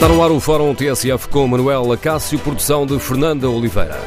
[0.00, 4.00] Está no ar o Fórum TSF com Manuel Acácio, produção de Fernanda Oliveira.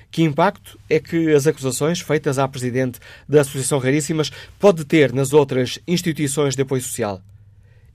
[0.09, 5.33] Que impacto é que as acusações feitas à Presidente da Associação Raríssimas pode ter nas
[5.33, 7.21] outras instituições de apoio social?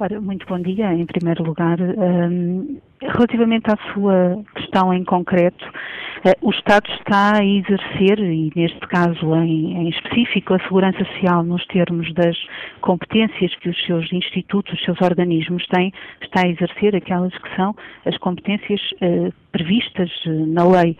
[0.00, 0.92] Ora, muito bom dia.
[0.92, 5.64] Em primeiro lugar, um, relativamente à sua questão em concreto,
[6.40, 11.64] o Estado está a exercer, e neste caso em, em, específico, a segurança social nos
[11.66, 12.34] termos das
[12.80, 15.92] competências que os seus institutos, os seus organismos têm,
[16.22, 17.76] está a exercer aquelas que são
[18.06, 20.96] as competências uh, previstas uh, na lei.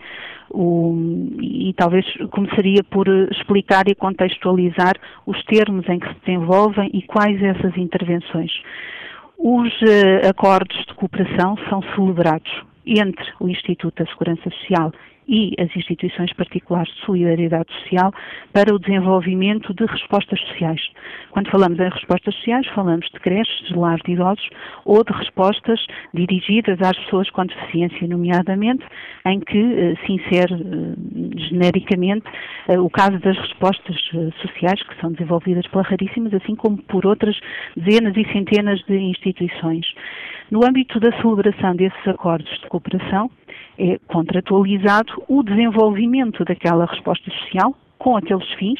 [0.51, 0.95] O,
[1.41, 4.93] e talvez começaria por explicar e contextualizar
[5.25, 8.51] os termos em que se desenvolvem e quais essas intervenções.
[9.39, 9.73] Os
[10.29, 14.93] acordos de cooperação são celebrados entre o Instituto da Segurança Social
[15.27, 18.13] e as instituições particulares de solidariedade social
[18.53, 20.81] para o desenvolvimento de respostas sociais.
[21.31, 24.49] Quando falamos em respostas sociais, falamos de creches, de lares de idosos
[24.85, 25.79] ou de respostas
[26.13, 28.85] dirigidas às pessoas com deficiência, nomeadamente,
[29.25, 32.25] em que eh, se insere eh, genericamente
[32.67, 33.95] eh, o caso das respostas
[34.41, 37.37] sociais que são desenvolvidas pela Raríssimas, assim como por outras
[37.75, 39.85] dezenas e centenas de instituições.
[40.51, 43.31] No âmbito da celebração desses acordos de cooperação,
[43.77, 48.79] é contratualizado o desenvolvimento daquela resposta social com aqueles fins,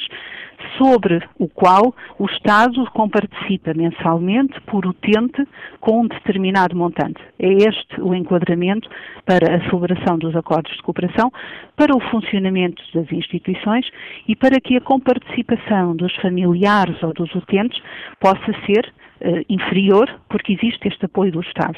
[0.78, 5.46] sobre o qual o Estado comparticipa mensalmente por utente
[5.80, 7.22] com um determinado montante.
[7.40, 8.90] É este o enquadramento
[9.26, 11.32] para a celebração dos acordos de cooperação,
[11.76, 13.90] para o funcionamento das instituições
[14.28, 17.82] e para que a comparticipação dos familiares ou dos utentes
[18.20, 21.78] possa ser uh, inferior, porque existe este apoio do Estado.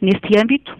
[0.00, 0.76] Neste âmbito,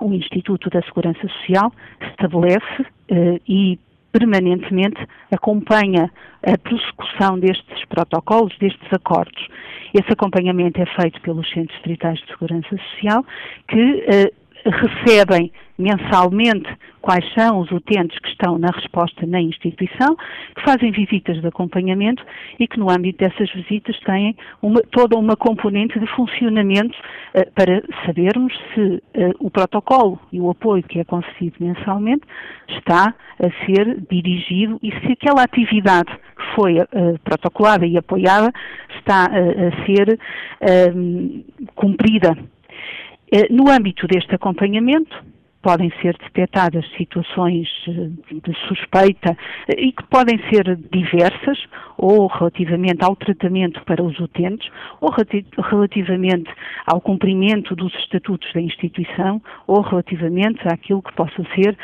[0.00, 3.78] o Instituto da Segurança Social estabelece eh, e
[4.12, 6.10] permanentemente acompanha
[6.46, 9.48] a prossecução destes protocolos, destes acordos.
[9.92, 13.24] Esse acompanhamento é feito pelos Centros Distritais de Segurança Social,
[13.68, 14.32] que eh,
[14.64, 16.68] recebem mensalmente
[17.00, 20.16] quais são os utentes que estão na resposta na instituição,
[20.54, 22.24] que fazem visitas de acompanhamento
[22.58, 26.96] e que no âmbito dessas visitas têm uma, toda uma componente de funcionamento
[27.34, 29.02] uh, para sabermos se uh,
[29.38, 32.22] o protocolo e o apoio que é concedido mensalmente
[32.68, 38.50] está a ser dirigido e se aquela atividade que foi uh, protocolada e apoiada
[38.98, 40.18] está a ser
[41.74, 42.30] cumprida.
[42.30, 42.53] eh,
[43.50, 45.16] no âmbito deste acompanhamento,
[45.64, 49.34] podem ser detectadas situações eh, de suspeita
[49.66, 51.58] eh, e que podem ser diversas,
[51.96, 54.68] ou relativamente ao tratamento para os utentes,
[55.00, 55.10] ou
[55.70, 56.50] relativamente
[56.86, 61.78] ao cumprimento dos estatutos da instituição, ou relativamente àquilo que possa ser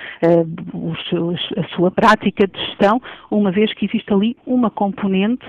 [1.57, 3.01] a sua prática de gestão,
[3.31, 5.47] uma vez que existe ali uma componente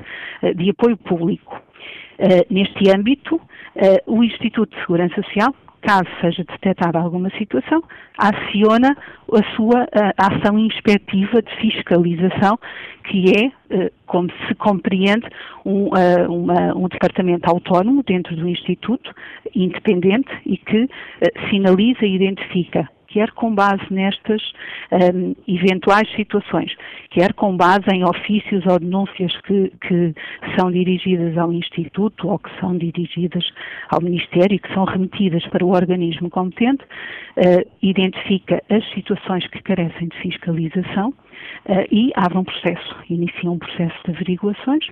[0.55, 1.59] de apoio público.
[2.49, 3.41] Neste âmbito,
[4.05, 7.83] o Instituto de Segurança Social caso seja detectada alguma situação,
[8.17, 8.95] aciona
[9.31, 9.87] a sua
[10.17, 12.59] a ação inspectiva de fiscalização,
[13.03, 15.27] que é, eh, como se compreende,
[15.65, 15.89] um,
[16.29, 19.13] uma, um departamento autónomo dentro do Instituto,
[19.55, 20.87] independente e que
[21.49, 24.41] sinaliza e identifica quer com base nestas
[24.91, 26.73] um, eventuais situações,
[27.09, 30.13] quer com base em ofícios ou denúncias que, que,
[30.57, 33.43] são dirigidas ao Instituto ou que são dirigidas
[33.89, 39.61] ao Ministério e que são remetidas para o organismo competente, uh, identifica as situações que
[39.61, 44.87] carecem de fiscalização uh, e abre um processo, inicia um processo de averiguações.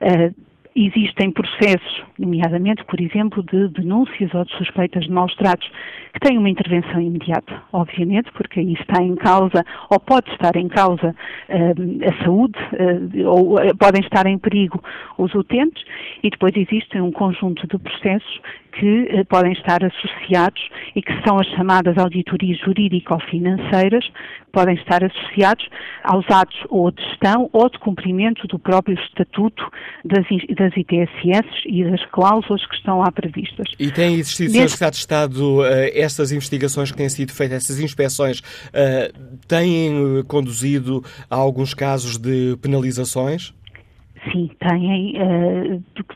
[0.00, 0.47] Uh,
[0.80, 5.68] Existem processos, nomeadamente, por exemplo, de denúncias ou de suspeitas de maus tratos,
[6.14, 10.68] que têm uma intervenção imediata, obviamente, porque aí está em causa, ou pode estar em
[10.68, 11.16] causa,
[11.48, 14.80] uh, a saúde, uh, ou uh, podem estar em perigo
[15.18, 15.82] os utentes,
[16.22, 18.40] e depois existem um conjunto de processos
[18.78, 20.60] que eh, podem estar associados
[20.94, 24.04] e que são as chamadas auditorias jurídico-financeiras,
[24.52, 25.68] podem estar associados
[26.04, 29.62] aos atos ou de gestão ou de cumprimento do próprio estatuto
[30.04, 30.24] das,
[30.56, 33.66] das ITSS e das cláusulas que estão lá previstas.
[33.78, 34.68] E tem existido, Sr.
[34.68, 38.42] Secretário de Estado, eh, estas investigações que têm sido feitas, essas inspeções,
[38.72, 39.12] eh,
[39.46, 43.52] têm conduzido a alguns casos de penalizações?
[44.32, 45.14] Sim, têm,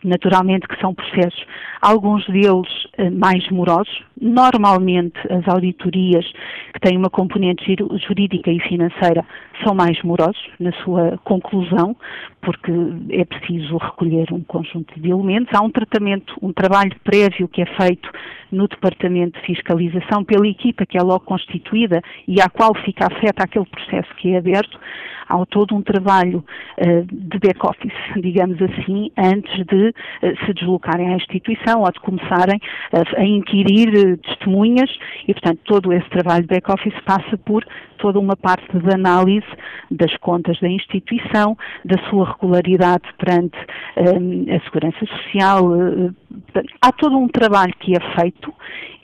[0.05, 1.47] naturalmente que são processos
[1.83, 4.03] alguns deles eh, mais morosos.
[4.21, 6.25] Normalmente, as auditorias
[6.73, 7.77] que têm uma componente
[8.07, 9.25] jurídica e financeira
[9.65, 11.97] são mais morosos na sua conclusão,
[12.41, 12.73] porque
[13.11, 15.53] é preciso recolher um conjunto de elementos.
[15.53, 18.09] Há um tratamento, um trabalho prévio que é feito
[18.53, 23.45] no Departamento de Fiscalização pela equipa que é logo constituída e à qual fica afeta
[23.45, 24.79] aquele processo que é aberto
[25.33, 26.45] há todo um trabalho
[26.79, 32.61] uh, de back-office, digamos assim, antes de uh, se deslocarem à instituição ou de começarem
[33.17, 34.91] a inquirir testemunhas
[35.27, 37.65] e, portanto, todo esse trabalho de back-office passa por
[37.99, 39.47] toda uma parte de análise
[39.91, 43.57] das contas da instituição, da sua regularidade perante
[43.97, 45.65] a segurança social.
[46.81, 48.53] Há todo um trabalho que é feito.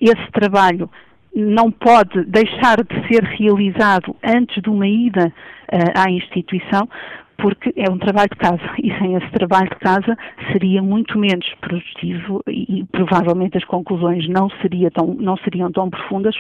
[0.01, 0.91] Esse trabalho
[1.35, 5.33] não pode deixar de ser realizado antes de uma ida
[5.73, 6.89] uh, à instituição,
[7.37, 10.17] porque é um trabalho de casa e sem esse trabalho de casa
[10.51, 15.89] seria muito menos produtivo e, e provavelmente as conclusões não, seria tão, não seriam tão
[15.89, 16.35] profundas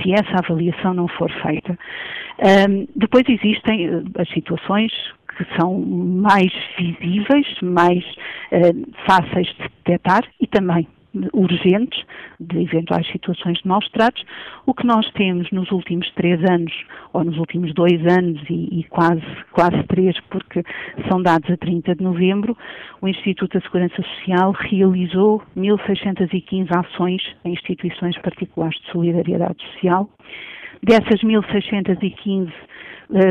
[0.00, 1.78] se essa avaliação não for feita.
[2.38, 4.90] Um, depois existem uh, as situações
[5.40, 8.04] que são mais visíveis, mais
[8.52, 10.86] uh, fáceis de detectar e também
[11.32, 12.04] urgentes
[12.38, 14.22] de eventuais situações de maus tratos.
[14.66, 16.72] O que nós temos nos últimos três anos,
[17.12, 20.62] ou nos últimos dois anos e, e, quase, quase três, porque
[21.08, 22.56] são dados a 30 de novembro,
[23.00, 30.08] o Instituto da Segurança Social realizou 1.615 ações em instituições particulares de solidariedade social.
[30.82, 32.69] Dessas 1.615 eh,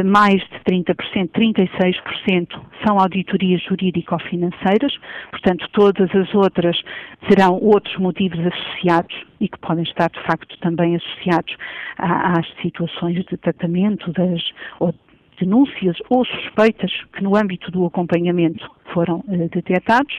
[0.06, 4.98] mais de 30%, 36% são auditorias jurídico-financeiras,
[5.32, 6.82] portanto, todas as outras
[7.28, 11.56] serão outros motivos associados e que podem estar, de facto, também associados
[11.98, 14.42] às situações de tratamento das,
[14.80, 14.94] ou
[15.40, 20.16] denúncias ou suspeitas que no âmbito do acompanhamento foram uh, detectados.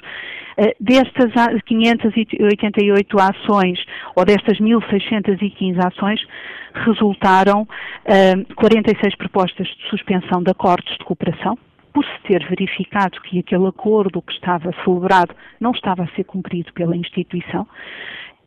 [0.59, 1.33] Uh, destas
[1.67, 3.85] 588 ações,
[4.17, 6.21] ou destas 1.615 ações,
[6.73, 7.67] resultaram uh,
[8.05, 11.59] eh, 46 propostas de suspensão de acordos de cooperação,
[11.93, 16.73] por se ter verificado que aquele acordo que estava celebrado não estava a ser cumprido
[16.73, 17.67] pela instituição.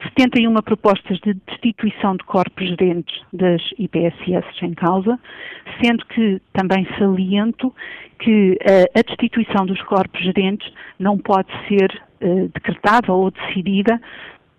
[0.09, 5.19] 71 propostas de destituição de corpos gerentes das IPSS em causa,
[5.81, 7.73] sendo que também saliento
[8.19, 14.01] que uh, a destituição dos corpos gerentes não pode ser uh, decretada ou decidida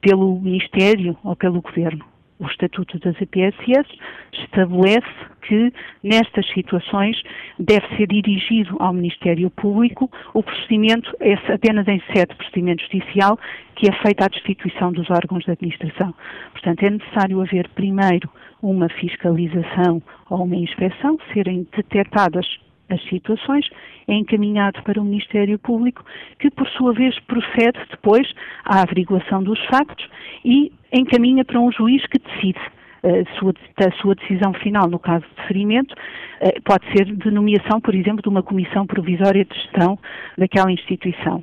[0.01, 3.89] pelo Ministério ou pelo Governo o Estatuto das EPSS
[4.33, 5.07] estabelece
[5.43, 5.73] que
[6.03, 7.21] nestas situações
[7.59, 13.39] deve ser dirigido ao Ministério Público o procedimento, é apenas em sede procedimento judicial,
[13.77, 16.15] que é feita a destituição dos órgãos de administração.
[16.53, 18.29] Portanto, é necessário haver primeiro
[18.63, 22.47] uma fiscalização ou uma inspeção, serem detectadas
[22.89, 23.69] as situações,
[24.07, 26.05] é encaminhado para o Ministério Público,
[26.39, 28.27] que por sua vez procede depois
[28.65, 30.09] à averiguação dos factos
[30.45, 32.61] e encaminha para um juiz que decide.
[33.03, 33.53] Eh, a sua,
[34.01, 35.95] sua decisão final no caso de deferimento
[36.41, 39.99] eh, pode ser de nomeação, por exemplo, de uma comissão provisória de gestão
[40.39, 41.43] daquela instituição.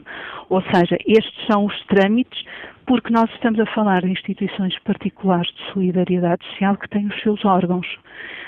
[0.50, 2.44] Ou seja, estes são os trâmites
[2.92, 7.46] porque nós estamos a falar de instituições particulares de solidariedade social que têm os seus
[7.46, 7.88] órgãos.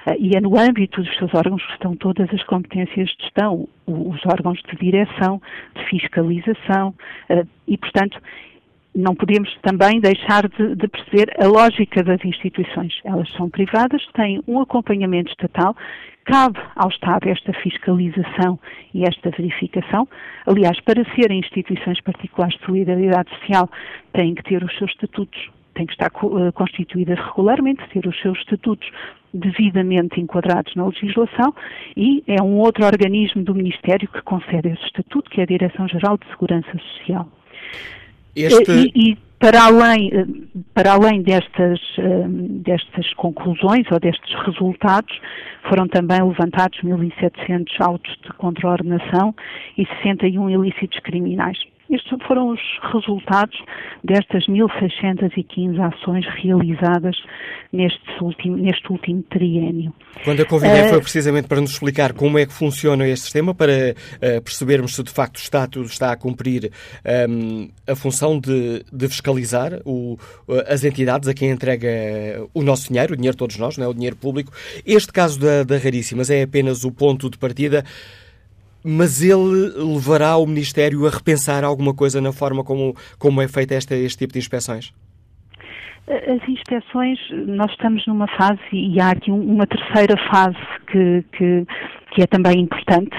[0.05, 3.69] Eh, e é no âmbito dos seus órgãos que estão todas as competências de gestão,
[3.87, 5.41] os órgãos de direção,
[5.73, 6.93] de fiscalização,
[7.29, 8.19] eh, e, portanto,
[8.95, 12.93] não podemos também deixar de, de, perceber a lógica das instituições.
[13.03, 15.75] Elas são privadas, têm um acompanhamento estatal,
[16.25, 18.59] cabe ao Estado esta fiscalização
[18.93, 20.07] e esta verificação.
[20.45, 23.69] Aliás, para serem instituições particulares de solidariedade social,
[24.13, 28.37] têm que ter os seus estatutos, têm que estar eh, constituídas regularmente, ter os seus
[28.39, 28.89] estatutos
[29.33, 31.55] devidamente enquadrados na legislação
[31.97, 36.19] e é um outro organismo do Ministério que concede esse estatuto, que é a Direção-Geral
[36.19, 37.27] de Segurança Social.
[38.35, 38.71] Este...
[38.71, 40.25] E, e, para além, eh,
[40.73, 42.25] para além destas, eh,
[42.63, 45.13] destas conclusões ou destes resultados,
[45.67, 49.35] foram também levantados 1.700 autos de contraordenação
[49.77, 51.57] e 61 ilícitos criminais.
[51.93, 52.59] Estes foram os
[52.91, 53.55] resultados
[54.03, 57.15] destas 1.615 ações realizadas
[57.71, 59.93] neste último, neste último triênio.
[60.23, 63.53] Quando a convidei uh, foi precisamente para nos explicar como é que funciona este sistema,
[63.53, 66.71] para uh, percebermos se de facto o Estado está a cumprir
[67.29, 70.17] um, a função de, de fiscalizar o,
[70.67, 71.89] as entidades a quem entrega
[72.55, 73.87] o nosso dinheiro, o dinheiro de todos nós, não é?
[73.87, 74.51] o dinheiro público.
[74.83, 77.83] Este caso da, da Raríssimas é apenas o ponto de partida
[78.83, 83.73] mas ele levará o Ministério a repensar alguma coisa na forma como, como é feita
[83.73, 84.93] esta, este tipo de inspeções?
[86.05, 90.57] As inspeções, nós estamos numa fase e há aqui uma terceira fase
[90.91, 91.65] que, que,
[92.11, 93.15] que é também importante,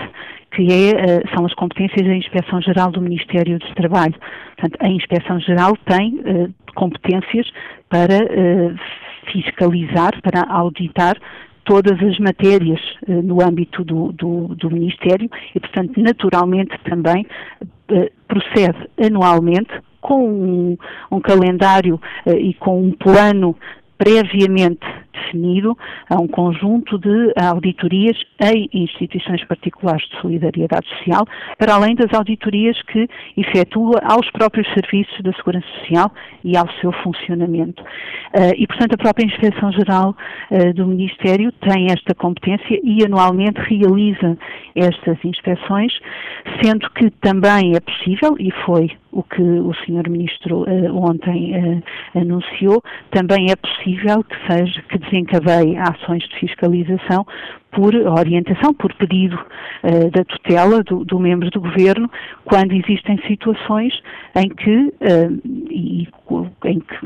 [0.54, 4.14] que é, eh, são as competências da Inspeção Geral do Ministério do Trabalho.
[4.56, 7.50] Portanto, a Inspeção Geral tem uh, competências
[7.88, 8.74] para uh,
[9.32, 11.16] fiscalizar, para auditar
[11.64, 17.26] todas as matérias uh, no âmbito do, do, do, Ministério e, portanto, naturalmente também
[17.90, 20.78] uh, procede anualmente com um,
[21.10, 23.56] um calendário uh, e com um plano
[23.98, 24.86] previamente
[25.34, 25.76] definido
[26.08, 31.26] a um conjunto de auditorias em instituições particulares de solidariedade social,
[31.58, 36.92] para além das auditorias que efetua aos próprios serviços da Segurança Social e ao seu
[37.02, 37.82] funcionamento.
[37.82, 40.14] Uh, e, portanto, a própria Inspeção-Geral
[40.50, 44.36] uh, do Ministério tem esta competência e anualmente realiza
[44.74, 45.92] estas inspeções,
[46.62, 50.10] sendo que também é possível, e foi o que o Sr.
[50.10, 51.82] Ministro uh, ontem
[52.14, 57.24] anunciou, também é possível que seja que desencadeie ações de fiscalização
[57.74, 62.10] por orientação, por pedido uh, da tutela do, do, membro do governo,
[62.44, 63.92] quando existem situações
[64.36, 65.40] em que, uh,
[65.70, 66.08] e,
[66.64, 66.96] em que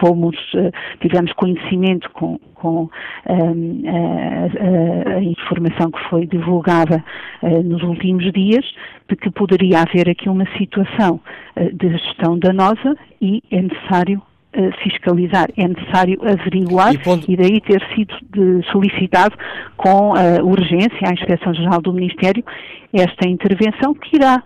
[0.00, 0.70] fomos, uh,
[1.00, 2.88] tivemos conhecimento com, com
[3.26, 7.04] a, a, informação que foi divulgada
[7.42, 8.64] nos últimos dias,
[9.08, 11.20] de que poderia haver aqui uma situação
[11.74, 14.22] de gestão danosa e é necessário
[14.82, 17.30] fiscalizar, é necessário averiguar e, ponto...
[17.30, 18.14] e daí ter sido
[18.70, 19.36] solicitado
[19.76, 22.44] com uh, urgência à Inspeção-Geral do Ministério
[22.92, 24.42] esta intervenção que irá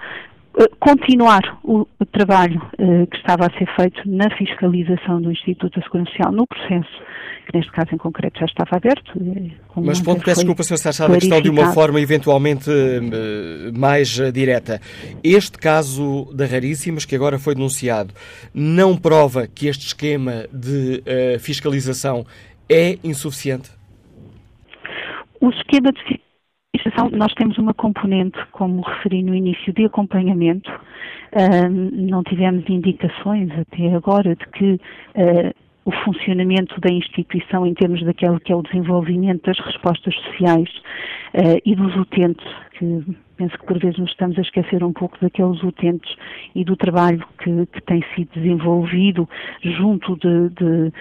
[0.81, 5.87] continuar o, o trabalho uh, que estava a ser feito na fiscalização do Instituto da
[5.87, 6.89] Segurança Social no processo
[7.49, 9.13] que neste caso em concreto já estava aberto.
[9.17, 10.77] Eh, Mas ponto, peço desculpa, Sr.
[10.77, 14.81] Sachado, a questão de uma forma eventualmente eh, mais eh, direta.
[15.25, 18.13] Este caso da Raríssimas, que agora foi denunciado,
[18.53, 21.03] não prova que este esquema de
[21.41, 22.27] fiscalização
[22.69, 23.71] é insuficiente?
[25.41, 26.28] O esquema de fiscalização,
[27.13, 30.71] nós temos uma componente, como referi no início, de acompanhamento.
[31.93, 35.55] Não tivemos indicações até agora de que uh,
[35.85, 40.69] o funcionamento da instituição em termos daquele que é o desenvolvimento das respostas sociais
[41.35, 42.47] uh, e dos utentes,
[42.79, 43.05] que
[43.39, 46.15] penso que por vezes nos estamos a esquecer um pouco daqueles utentes
[46.55, 49.29] e do trabalho que, que tem sido desenvolvido
[49.63, 50.93] junto de, de,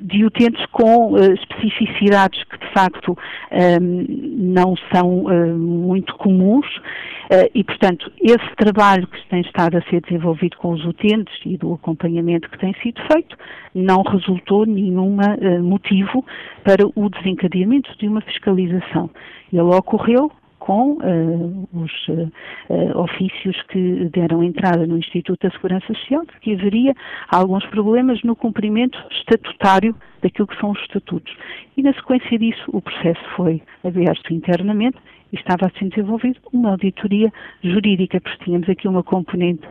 [0.00, 3.16] de, utentes com uh, especificidades que de facto um,
[3.56, 4.06] ehm,
[4.54, 10.00] não são uh, muito comuns uh, e, portanto, esse trabalho que tem estado a ser
[10.00, 13.36] desenvolvido com os utentes e do acompanhamento que tem sido feito
[13.74, 15.16] não resultou nenhum
[15.62, 16.24] motivo
[16.62, 19.10] para o desencadeamento de uma fiscalização.
[19.52, 20.30] Ele ocorreu
[20.64, 26.54] com uh, os uh, ofícios que deram entrada no Instituto da Segurança Social, de que
[26.54, 26.94] haveria
[27.28, 31.36] alguns problemas no cumprimento estatutário daquilo que são os estatutos.
[31.76, 34.96] E na sequência disso, o processo foi aberto internamente
[35.34, 37.30] e estava a ser desenvolvida uma auditoria
[37.62, 39.68] jurídica, porque tínhamos aqui uma componente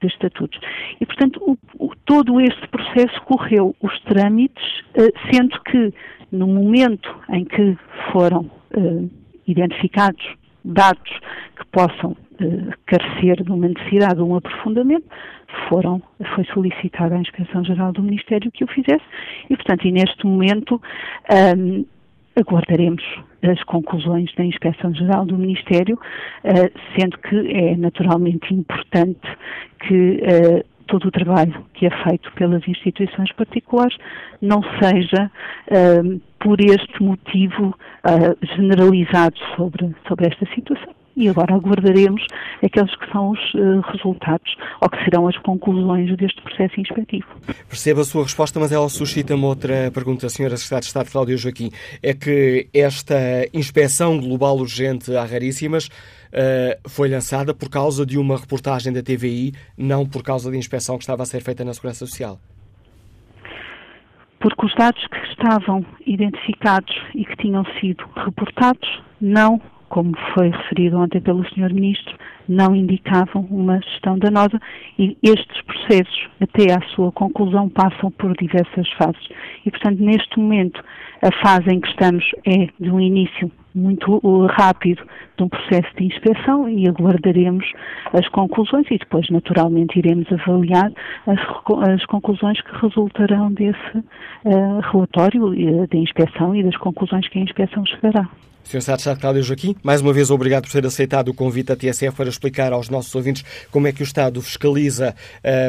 [0.00, 0.60] de estatutos.
[1.00, 4.62] E, portanto, o, o, todo este processo correu os trâmites,
[4.94, 5.92] uh, sendo que
[6.30, 7.76] no momento em que
[8.12, 8.48] foram
[9.46, 10.24] identificados
[10.64, 11.12] dados
[11.56, 15.06] que possam eh, carecer de uma necessidade de um aprofundamento,
[15.68, 16.02] foram,
[16.34, 19.04] foi solicitada à Inspeção-Geral do Ministério que o fizesse
[19.48, 20.80] e, portanto, e neste momento
[21.56, 21.84] um,
[22.36, 23.02] aguardaremos
[23.42, 25.98] as conclusões da Inspeção-Geral do Ministério,
[26.44, 29.20] uh, sendo que é naturalmente importante
[29.80, 33.96] que uh, todo o trabalho que é feito pelas instituições particulares
[34.40, 35.30] não seja
[35.70, 42.22] uh, por este motivo uh, generalizado sobre, sobre esta situação e agora aguardaremos
[42.62, 47.26] aqueles que são os uh, resultados ou que serão as conclusões deste processo inspectivo.
[47.68, 50.56] Percebo a sua resposta, mas ela suscita-me outra pergunta, Sra.
[50.56, 51.70] Secretária de Estado Cláudia Joaquim.
[52.02, 53.16] É que esta
[53.54, 55.88] inspeção global urgente a raríssimas
[56.32, 60.96] uh, foi lançada por causa de uma reportagem da TVI, não por causa da inspeção
[60.96, 62.38] que estava a ser feita na Segurança Social
[64.38, 70.98] porque os dados que estavam identificados e que tinham sido reportados não como foi referido
[70.98, 71.72] ontem pelo Sr.
[71.72, 72.16] Ministro,
[72.48, 74.60] não indicavam uma gestão danosa
[74.98, 79.28] e estes processos, até à sua conclusão, passam por diversas fases.
[79.64, 80.82] E, portanto, neste momento,
[81.22, 85.02] a fase em que estamos é de um início muito rápido
[85.36, 87.64] de um processo de inspeção e aguardaremos
[88.12, 90.90] as conclusões e depois, naturalmente, iremos avaliar
[91.26, 91.38] as,
[91.92, 97.42] as conclusões que resultarão desse uh, relatório uh, de inspeção e das conclusões que a
[97.42, 98.28] inspeção chegará.
[98.66, 98.82] Sr.
[98.82, 102.28] Secretário Cláudio Joaquim, mais uma vez obrigado por ter aceitado o convite da TSF para
[102.28, 105.14] explicar aos nossos ouvintes como é que o Estado fiscaliza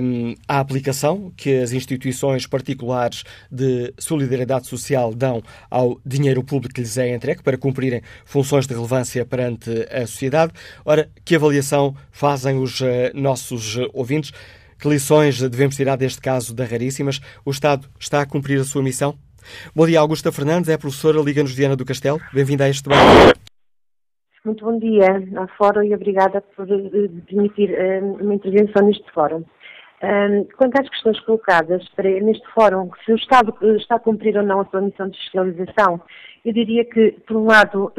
[0.01, 6.81] um, a aplicação que as instituições particulares de solidariedade social dão ao dinheiro público que
[6.81, 10.53] lhes é entregue para cumprirem funções de relevância perante a sociedade.
[10.83, 14.31] Ora, que avaliação fazem os uh, nossos ouvintes?
[14.79, 17.21] Que lições devemos tirar deste caso da Raríssimas?
[17.45, 19.17] O Estado está a cumprir a sua missão?
[19.75, 22.19] Bom dia, Augusta Fernandes, é professora Liga-nos Diana do Castelo.
[22.33, 23.39] Bem-vinda a este debate.
[24.45, 29.43] Muito bom dia ao Fórum e obrigada por eh, permitir uh, uma intervenção neste Fórum.
[30.01, 34.61] Um, quanto às questões colocadas neste fórum, se o Estado está a cumprir ou não
[34.61, 35.99] a sua missão de fiscalização,
[36.45, 37.91] eu diria que, por um lado,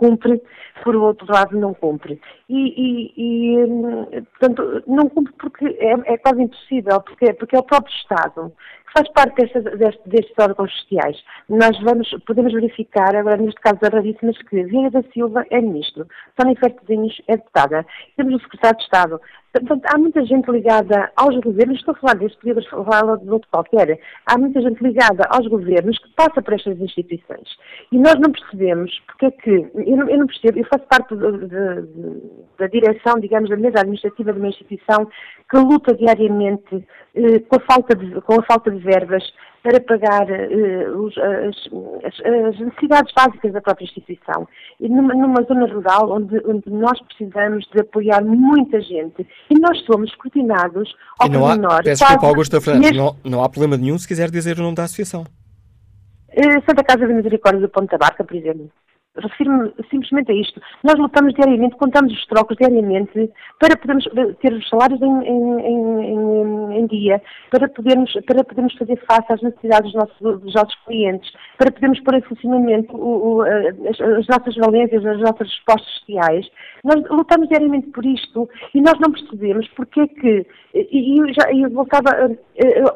[0.00, 0.40] cumpre,
[0.82, 2.18] por outro lado, não cumpre.
[2.48, 4.06] E, e, e um,
[4.38, 8.50] portanto, não cumpre porque é, é, quase impossível, porque, porque é o próprio Estado
[8.94, 11.16] faz parte desta, deste, destes órgãos sociais.
[11.48, 16.06] Nós vamos, podemos verificar, agora neste caso da Raríssimas, que Vieira da Silva é ministro,
[16.38, 19.20] Sónia Fertezinhos é deputada, temos o secretário de Estado.
[19.52, 23.48] Portanto, há muita gente ligada aos governos, estou a falar deste, podia falar de outro
[23.50, 27.48] qualquer, há muita gente ligada aos governos que passa por estas instituições.
[27.90, 31.14] E nós não percebemos porque é que, eu não, eu não percebo, eu faço parte
[31.16, 32.22] de, de, de,
[32.58, 35.08] da direção, digamos, da mesa administrativa de uma instituição
[35.50, 39.22] que luta diariamente eh, com, a falta de, com a falta de verbas
[39.62, 41.56] para pagar uh, os, as,
[42.24, 44.48] as, necessidades básicas da própria instituição.
[44.80, 49.84] E numa, numa zona rural onde, onde, nós precisamos de apoiar muita gente e nós
[49.84, 51.82] somos escrutinados ao e não há, menor.
[51.82, 53.02] Peço desculpa, Augusta Fernandes, neste...
[53.02, 55.24] não, não há problema nenhum se quiser dizer o nome da associação.
[56.30, 58.70] Uh, Santa Casa da Misericórdia do Ponta Barca, por exemplo.
[59.20, 60.60] Refiro-me simplesmente a isto.
[60.82, 64.04] Nós lutamos diariamente, contamos os trocos diariamente para podermos
[64.40, 69.42] ter os salários em, em, em, em, dia, para podermos, para podermos fazer face às
[69.42, 74.26] necessidades dos nossos, dos nossos clientes, para podermos pôr em funcionamento o, o, as, as,
[74.26, 76.46] nossas valências, as nossas respostas sociais.
[76.84, 81.52] Nós lutamos diariamente por isto e nós não percebemos porque é que, e eu, já,
[81.52, 82.10] eu voltava,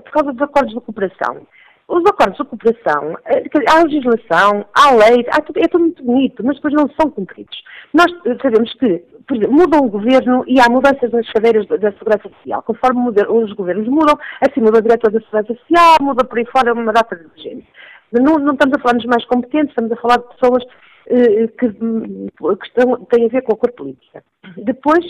[0.04, 1.46] por causa dos acordos de cooperação,
[1.88, 6.44] os acordos de cooperação, eh, há legislação, há lei, há tudo, é tudo muito bonito,
[6.44, 7.56] mas depois não são cumpridos.
[7.92, 8.06] Nós
[8.40, 12.62] sabemos que, por exemplo, o governo e há mudanças nas cadeiras da Segurança Social.
[12.62, 16.72] Conforme os governos mudam, assim muda o diretor da Segurança Social, muda por aí fora
[16.72, 17.66] uma data de gente.
[18.12, 20.64] Não, não estamos a falar dos mais competentes, estamos a falar de pessoas
[21.08, 24.24] eh, que, que têm a ver com a cor política.
[24.56, 25.04] Depois,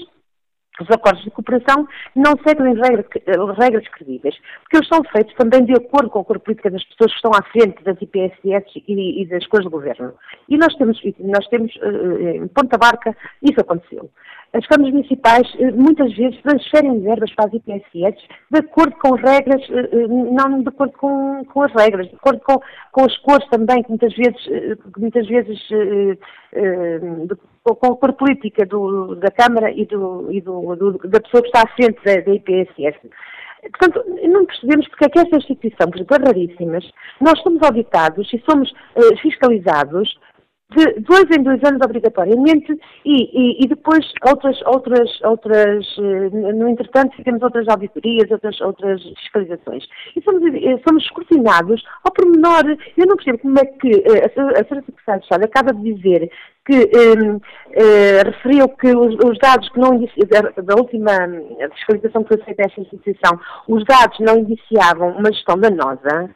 [0.81, 3.07] os acordos de cooperação não seguem regras,
[3.59, 7.13] regras credíveis, porque eles são feitos também de acordo com a cor política das pessoas
[7.13, 10.15] que estão à frente das IPSS e, e das coisas do governo.
[10.49, 14.11] E nós temos, nós temos uh, em Ponta Barca, isso aconteceu.
[14.55, 18.17] As câmaras municipais uh, muitas vezes transferem verbas para as IPSS
[18.51, 22.61] de acordo com regras, uh, não de acordo com, com, as regras, de acordo com,
[22.93, 24.43] com as cores também, que muitas vezes,
[24.95, 30.77] que muitas vezes de, com a cor política do, da Câmara e, do, e do,
[30.77, 32.99] do, da pessoa que está à frente da, da IPSS.
[33.71, 36.91] Portanto, não percebemos porque é que esta instituição, por exemplo, é raríssimas,
[37.21, 40.19] nós somos auditados e somos uh, fiscalizados
[40.77, 42.73] de dois em dois anos obrigatoriamente
[43.05, 49.03] e, e, e, depois outras, outras, outras, eh, no entretanto, temos outras auditorias, outras, outras
[49.21, 49.85] fiscalizações.
[50.17, 52.77] E somos, eh, somos escrutinados ao pormenor.
[52.97, 54.83] Eu não percebo como é que a, a Sra.
[54.85, 56.31] Secretária de Estado acaba de dizer
[56.67, 57.41] que um, uh,
[58.25, 61.13] referiu que os, os, dados que não da, última
[61.75, 66.31] fiscalização que foi feita esta instituição, os dados não indiciavam uma gestão danosa.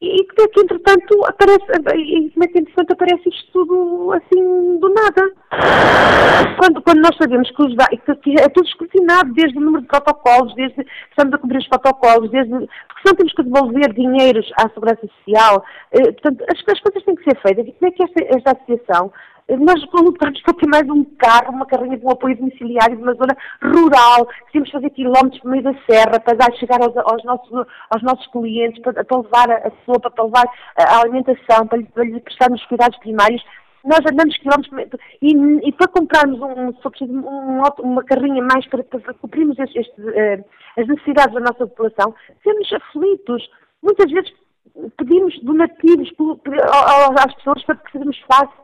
[0.00, 4.88] E que, que entretanto aparece, e como é que entretanto aparece isto tudo assim do
[4.88, 5.30] nada.
[6.58, 7.74] Quando, quando nós sabemos que, os,
[8.22, 12.30] que é tudo escrutinado, desde o número de protocolos, desde estamos a cumprir os protocolos,
[12.30, 17.04] desde, porque senão temos que devolver dinheiros à Segurança Social, eh, portanto, as, as, coisas
[17.04, 17.66] têm que ser feitas.
[17.66, 19.12] E como é que esta, esta associação
[19.58, 23.14] nós lutamos para ter mais um carro, uma carrinha de um apoio domiciliário de uma
[23.14, 28.02] zona rural, temos fazer quilómetros no meio da serra para chegar aos, aos, nossos, aos
[28.02, 32.64] nossos clientes, para, para levar a, sopa, para levar a alimentação, para, para lhes prestarmos
[32.66, 33.42] cuidados primários.
[33.82, 35.34] Nós andamos quilómetros e,
[35.66, 36.68] e para comprarmos um,
[37.08, 40.44] um, uma carrinha mais para, para cumprirmos este, este, uh,
[40.76, 43.50] as necessidades da nossa população, temos aflitos.
[43.82, 44.32] Muitas vezes
[44.98, 46.12] pedimos donativos
[47.18, 48.59] às pessoas para que sejamos face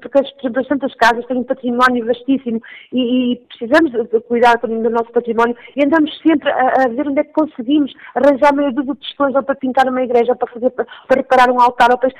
[0.00, 2.60] porque as, bastantes casas têm um património vastíssimo
[2.92, 7.08] e, e precisamos de cuidar também do nosso património e andamos sempre a, a ver
[7.08, 10.52] onde é que conseguimos arranjar meio de questões ou para pintar uma igreja, ou para,
[10.52, 11.90] fazer, para, para reparar um altar.
[11.90, 12.10] Ou para...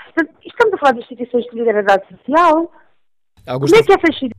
[0.44, 2.72] Estamos a falar de instituições de liderança social.
[3.46, 3.74] Augusto...
[3.74, 4.30] Como é que essas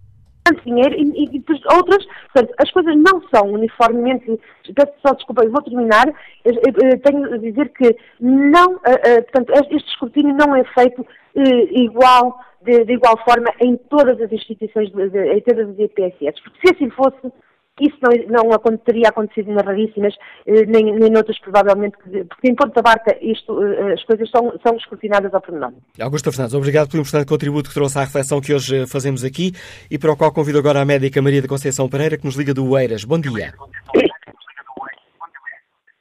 [0.47, 4.39] tanto dinheiro e, e, depois outras, portanto, as coisas não são uniformemente,
[4.73, 6.07] peço só desculpa, eu vou terminar,
[6.45, 10.63] eu, eu, eu tenho a dizer que não, uh, uh, portanto, este escrutínio não é
[10.63, 15.69] feito uh, igual de, de, igual forma em todas as instituições, de, de, em todas
[15.69, 16.41] as IPSS.
[16.43, 17.31] Porque se assim fosse,
[17.79, 20.13] isso não, não teria acontecido nas raríssimas,
[20.45, 21.95] eh, nem, nem noutras provavelmente,
[22.27, 25.73] porque em Ponta Barca isto, eh, as coisas são, são escrutinadas ao pormenor.
[26.01, 29.51] Augusto Fernandes, obrigado pelo importante contributo que trouxe à reflexão que hoje eh, fazemos aqui
[29.89, 32.53] e para o qual convido agora a médica Maria da Conceição Pereira, que nos liga
[32.53, 33.05] do Eiras.
[33.05, 33.53] Bom dia.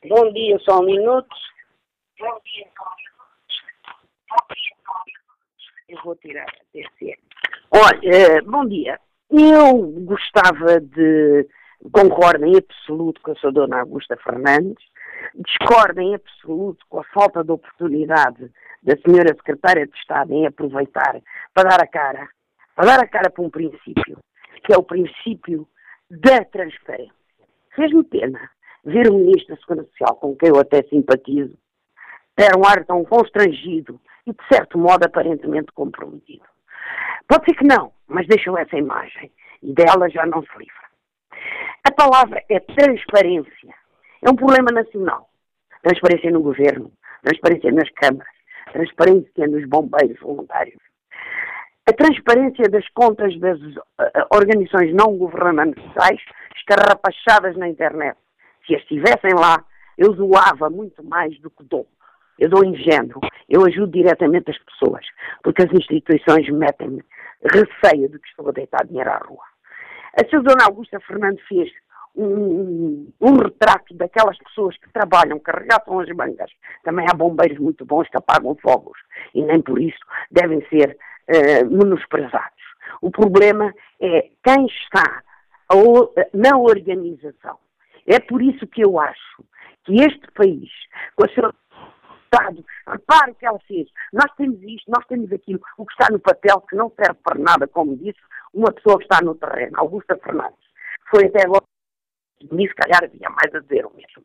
[0.09, 1.29] Bom dia, só um minuto.
[2.19, 4.76] Bom dia, só um minuto.
[5.97, 7.17] Eu vou tirar a TCM.
[7.71, 9.01] Olha, eh, bom dia.
[9.31, 11.49] Eu gostava de.
[11.91, 14.83] Concordo em absoluto com a sua dona Augusta Fernandes,
[15.35, 18.51] discordo em absoluto com a falta de oportunidade
[18.83, 21.21] da senhora secretária de Estado em aproveitar
[21.55, 22.29] para dar a cara,
[22.75, 24.19] para dar a cara para um princípio,
[24.65, 25.69] que é o princípio
[26.11, 27.13] da transparência.
[27.75, 28.51] Fez-me pena
[28.85, 31.57] ver o Ministro da Segurança Social, com quem eu até simpatizo,
[32.35, 36.45] ter um ar tão constrangido e, de certo modo, aparentemente comprometido.
[37.29, 39.31] Pode ser que não, mas deixou essa imagem
[39.63, 40.87] e dela já não se livra.
[41.87, 43.75] A palavra é transparência.
[44.23, 45.29] É um problema nacional.
[45.83, 46.91] Transparência no governo,
[47.23, 48.33] transparência nas câmaras,
[48.73, 50.81] transparência nos bombeiros voluntários.
[51.89, 56.21] A transparência das contas das uh, organizações não governamentais
[56.57, 58.19] escarrapachadas na internet.
[58.67, 59.65] Se as estivessem lá,
[59.97, 61.87] eu zoava muito mais do que dou.
[62.39, 65.05] Eu dou ingênuo, eu ajudo diretamente as pessoas,
[65.43, 67.03] porque as instituições metem-me
[67.43, 69.45] receio de que estou a deitar dinheiro à rua.
[70.19, 71.71] A sua dona Augusta Fernando fez
[72.15, 76.51] um, um, retrato daquelas pessoas que trabalham, que arregaçam as mangas.
[76.83, 78.99] Também há bombeiros muito bons que apagam fogos
[79.35, 79.99] e nem por isso
[80.31, 80.97] devem ser
[81.29, 82.57] uh, menosprezados.
[83.03, 85.23] O problema é quem está
[86.33, 87.59] na organização.
[88.07, 89.45] É por isso que eu acho
[89.85, 90.71] que este país,
[91.15, 91.55] com a sua
[92.87, 93.89] Repare o que ela fez.
[94.13, 95.61] Nós temos isto, nós temos aquilo.
[95.79, 98.19] O que está no papel, que não serve para nada, como disse
[98.55, 100.59] uma pessoa que está no terreno, Augusta Fernandes.
[101.11, 101.65] Foi até agora.
[102.41, 104.25] E se calhar havia mais a dizer o mesmo.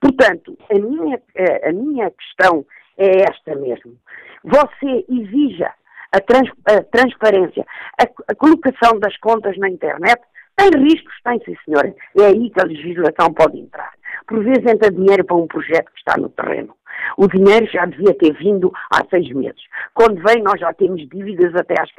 [0.00, 1.20] Portanto, a minha,
[1.64, 2.64] a minha questão
[2.96, 3.98] é esta mesmo.
[4.44, 5.74] Você exija
[6.12, 7.66] a, trans, a transparência,
[8.00, 10.20] a, a, colocação das contas na internet,
[10.56, 11.94] tem riscos, tem sim senhora.
[12.18, 13.92] É aí que a legislação pode entrar.
[14.26, 16.74] Por vezes entra dinheiro para um projeto que está no terreno.
[17.16, 19.62] O dinheiro já devia ter vindo há seis meses.
[19.94, 21.90] Quando vem, nós já temos dívidas até às,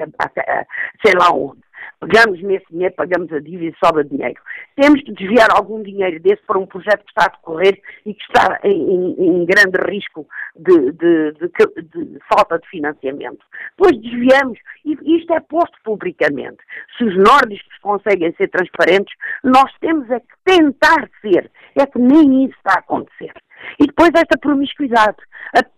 [1.05, 1.61] sei lá onde.
[1.99, 4.41] Pegamos nesse dinheiro, pagamos a dívida e sobra dinheiro.
[4.75, 8.23] Temos que desviar algum dinheiro desse para um projeto que está a decorrer e que
[8.23, 13.45] está em, em grande risco de, de, de, de, falta de financiamento.
[13.77, 16.59] Depois desviamos e isto é posto publicamente.
[16.97, 21.51] Se os nórdicos conseguem ser transparentes, nós temos é que tentar ser.
[21.75, 23.33] É que nem isso está a acontecer.
[23.77, 25.17] E depois esta promiscuidade.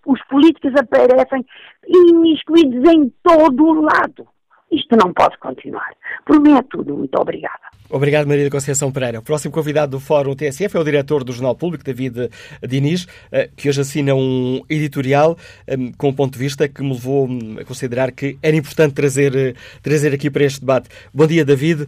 [0.05, 1.45] Os políticos aparecem
[1.87, 4.27] imiscuídos em todo o lado.
[4.71, 5.93] Isto não pode continuar.
[6.25, 6.95] Por mim é tudo.
[6.95, 7.59] Muito obrigada.
[7.89, 9.19] Obrigado, Maria da Conceição Pereira.
[9.19, 12.29] O próximo convidado do Fórum TSF é o diretor do Jornal Público, David
[12.65, 16.93] Diniz, eh, que hoje assina um editorial eh, com um ponto de vista que me
[16.93, 19.53] levou hum, a considerar que era importante trazer, eh,
[19.83, 20.87] trazer aqui para este debate.
[21.13, 21.87] Bom dia, David.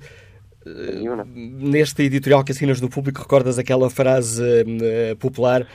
[1.36, 5.68] Neste editorial que assinas no público, recordas aquela frase uh, popular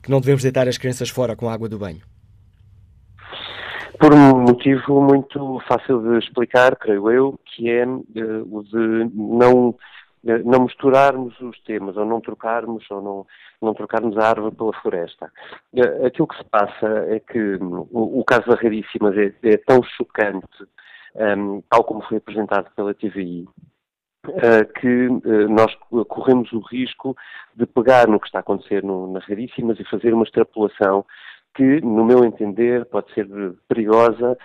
[0.00, 2.00] que não devemos deitar as crianças fora com a água do banho?
[3.98, 8.02] Por um motivo muito fácil de explicar, creio eu, que é uh,
[8.50, 9.74] o de não
[10.26, 13.26] eh, não misturarmos os temas, ou não trocarmos, ou não,
[13.62, 15.30] não trocarmos a árvore pela floresta.
[15.72, 19.56] Eh, aquilo que se passa é que hum, o, o caso da Raríssimas é, é
[19.58, 20.66] tão chocante,
[21.14, 23.46] um, tal como foi apresentado pela TVI,
[24.26, 25.72] Uh, que uh, nós
[26.08, 27.16] corremos o risco
[27.54, 31.06] de pegar no que está a acontecer nas raríssimas e fazer uma extrapolação
[31.56, 33.26] que, no meu entender, pode ser
[33.66, 34.36] perigosa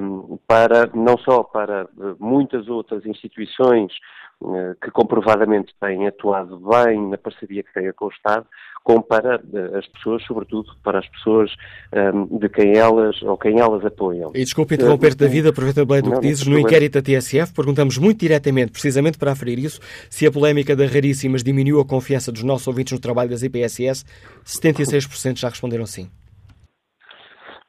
[0.00, 3.92] um, para não só para eh, muitas outras instituições
[4.40, 8.46] uh, que comprovadamente têm atuado bem na parceria que têm com o Estado,
[8.84, 11.50] como para uh, as pessoas, sobretudo para as pessoas
[11.92, 14.30] um, de quem elas ou quem elas apoiam.
[14.32, 16.46] E desculpe interromper-te, David, aproveita bem do que dizes.
[16.46, 20.86] No inquérito da TSF, perguntamos muito diretamente, precisamente para aferir isso, se a polémica da
[20.86, 24.04] Raríssimas diminuiu a confiança dos nossos ouvintes no trabalho das IPSS.
[24.44, 26.08] 76% já responderam sim.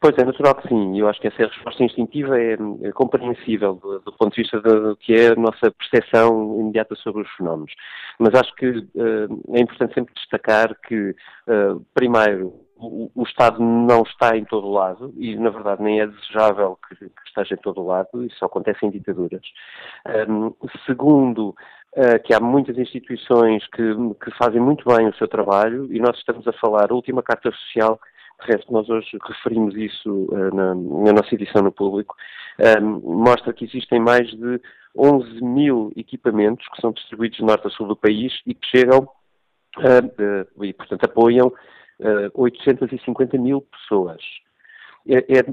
[0.05, 0.99] Pois é, natural que sim.
[0.99, 4.95] Eu acho que essa resposta instintiva é, é compreensível do, do, ponto de vista do
[4.97, 7.73] que é a nossa percepção imediata sobre os fenómenos.
[8.19, 11.09] Mas acho que uh, é importante sempre destacar que,
[11.47, 16.05] uh, primeiro, o, o, Estado não está em todo lado e, na verdade, nem é
[16.05, 18.23] desejável que, que esteja em todo lado.
[18.23, 19.41] Isso acontece em ditaduras.
[20.29, 20.53] Um,
[20.85, 21.55] segundo,
[21.97, 23.81] uh, que há muitas instituições que,
[24.23, 27.49] que fazem muito bem o seu trabalho e nós estamos a falar, a última Carta
[27.49, 27.99] Social
[28.41, 32.15] de resto, nós hoje referimos isso uh, na, na, nossa edição no público,
[33.03, 34.61] mostra que existem mais de
[34.97, 38.99] 11 mil equipamentos que são distribuídos de norte a sul do país e que chegam
[39.77, 41.51] uh, uh, e, portanto, apoiam
[42.33, 44.21] 850 mil pessoas.
[45.07, 45.45] É, é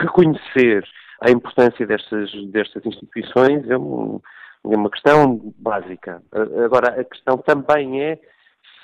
[0.00, 0.82] reconhecer
[1.20, 4.18] a importância destas, destas instituições é, um,
[4.64, 6.22] é uma questão básica.
[6.64, 8.18] Agora, a questão também é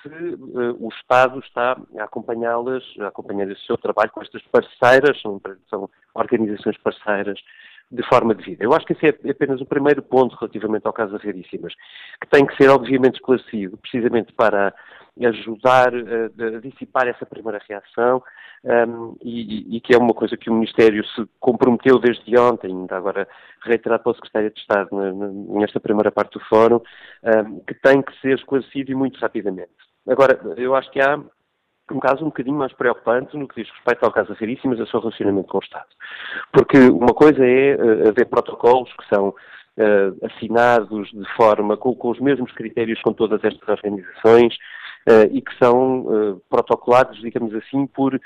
[0.09, 5.21] se uh, o Estado está a acompanhá-las, a acompanhar esse seu trabalho com estas parceiras,
[5.21, 7.38] são, organizações parceiras,
[7.90, 8.64] de forma devida.
[8.64, 11.73] Eu acho que esse é apenas o primeiro ponto relativamente ao caso das raríssimas,
[12.21, 14.75] que tem que ser obviamente esclarecido, precisamente para
[15.25, 18.23] ajudar a, a dissipar essa primeira reação
[18.64, 22.97] um, e, e, que é uma coisa que o Ministério se comprometeu desde ontem, ainda
[22.97, 23.29] agora
[23.62, 24.88] reiterado pela Secretária de Estado
[25.59, 26.81] nesta primeira parte do fórum,
[27.23, 29.71] um, que tem que ser esclarecido e muito rapidamente.
[30.09, 31.19] Agora, eu acho que há
[31.90, 34.87] um caso um bocadinho mais preocupante no que diz respeito ao caso Raríssimas e ao
[34.88, 35.87] seu relacionamento com o Estado.
[36.53, 42.11] Porque uma coisa é uh, haver protocolos que são uh, assinados de forma, com, com,
[42.11, 44.55] os mesmos critérios com todas estas organizações
[45.09, 48.21] uh, e que são protocolados, digamos assim, por,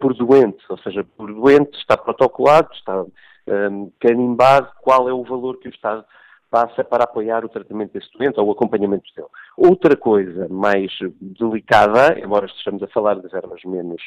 [0.00, 3.04] por doente, ou seja, por doente está protocolado, está
[3.46, 6.04] um, carimbado qual é o valor que o Estado
[6.52, 9.26] passa para apoiar o tratamento desse doente ou o acompanhamento dele.
[9.56, 14.02] Outra coisa mais delicada, embora estejamos a falar de verbas menos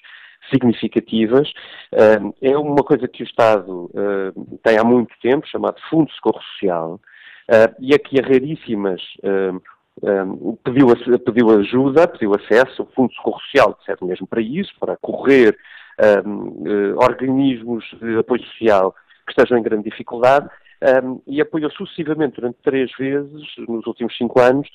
[0.51, 1.51] significativas,
[1.91, 4.31] eh, é uma coisa que o Estado eh,
[4.62, 7.01] tem há muito tempo, chamado Fundo de Socorro Social,
[7.49, 9.01] eh, e aqui a raríssimas
[10.63, 10.88] pediu,
[11.25, 15.58] pediu ajuda, pediu acesso, o Fundo de Socorro Social serve mesmo para isso, para correr
[16.97, 18.93] organismos de apoio social
[19.25, 20.49] que estejam em grande dificuldade,
[21.04, 24.67] um, e apoiou sucessivamente durante três vezes, nos últimos cinco anos,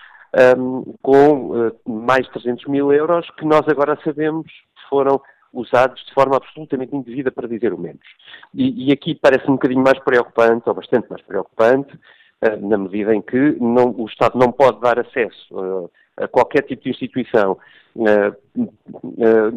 [0.59, 4.51] um, com uh, mais de 300 mil euros, que nós agora sabemos
[4.89, 5.21] foram
[5.53, 8.07] usados de forma absolutamente indevida, para dizer o menos.
[8.55, 13.15] E, e aqui parece um bocadinho mais preocupante, ou bastante mais preocupante, uh, na medida
[13.15, 17.57] em que não, o Estado não pode dar acesso uh, a qualquer tipo de instituição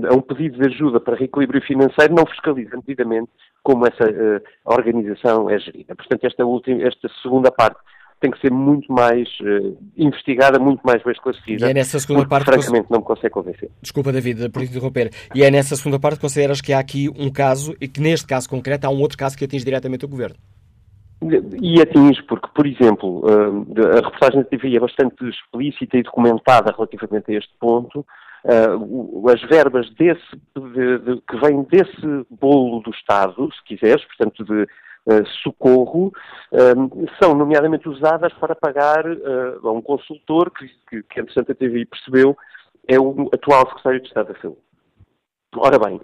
[0.09, 3.29] a um pedido de ajuda para reequilíbrio financeiro, não fiscaliza devidamente
[3.61, 5.95] como essa uh, organização é gerida.
[5.95, 7.79] Portanto, esta, última, esta segunda parte
[8.19, 11.67] tem que ser muito mais uh, investigada, muito mais bem esclarecida.
[11.67, 12.45] E é nessa segunda porque, parte.
[12.45, 13.69] Francamente, não me consegue convencer.
[13.81, 15.11] Desculpa, David, por interromper.
[15.35, 18.27] E é nessa segunda parte que consideras que há aqui um caso, e que neste
[18.27, 20.35] caso concreto há um outro caso que atinge diretamente o Governo?
[21.61, 26.71] E atinge, porque, por exemplo, eh, a reportagem da TV é bastante explícita e documentada
[26.71, 28.05] relativamente a este ponto,
[28.45, 30.21] uh, as verbas desse,
[30.55, 36.11] de, de, que vêm desse bolo do Estado, se quiseres, portanto de uh, socorro,
[36.51, 41.85] uh, são nomeadamente usadas para pagar a um consultor que, que, que entretanto a TVI
[41.85, 42.37] percebeu,
[42.87, 44.59] é o atual Secretário de Estado da Saúde.
[45.55, 46.01] Ora bem,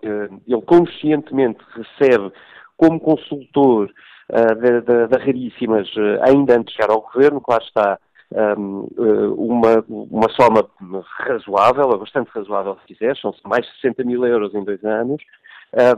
[0.47, 2.31] ele conscientemente recebe
[2.77, 3.91] como consultor
[4.29, 5.89] da, da Raríssimas,
[6.21, 7.99] ainda antes de chegar ao governo, claro está,
[8.31, 10.65] um, uh, uma, uma soma
[11.17, 15.21] razoável, bastante razoável se quiser, são mais de 60 mil euros em dois anos.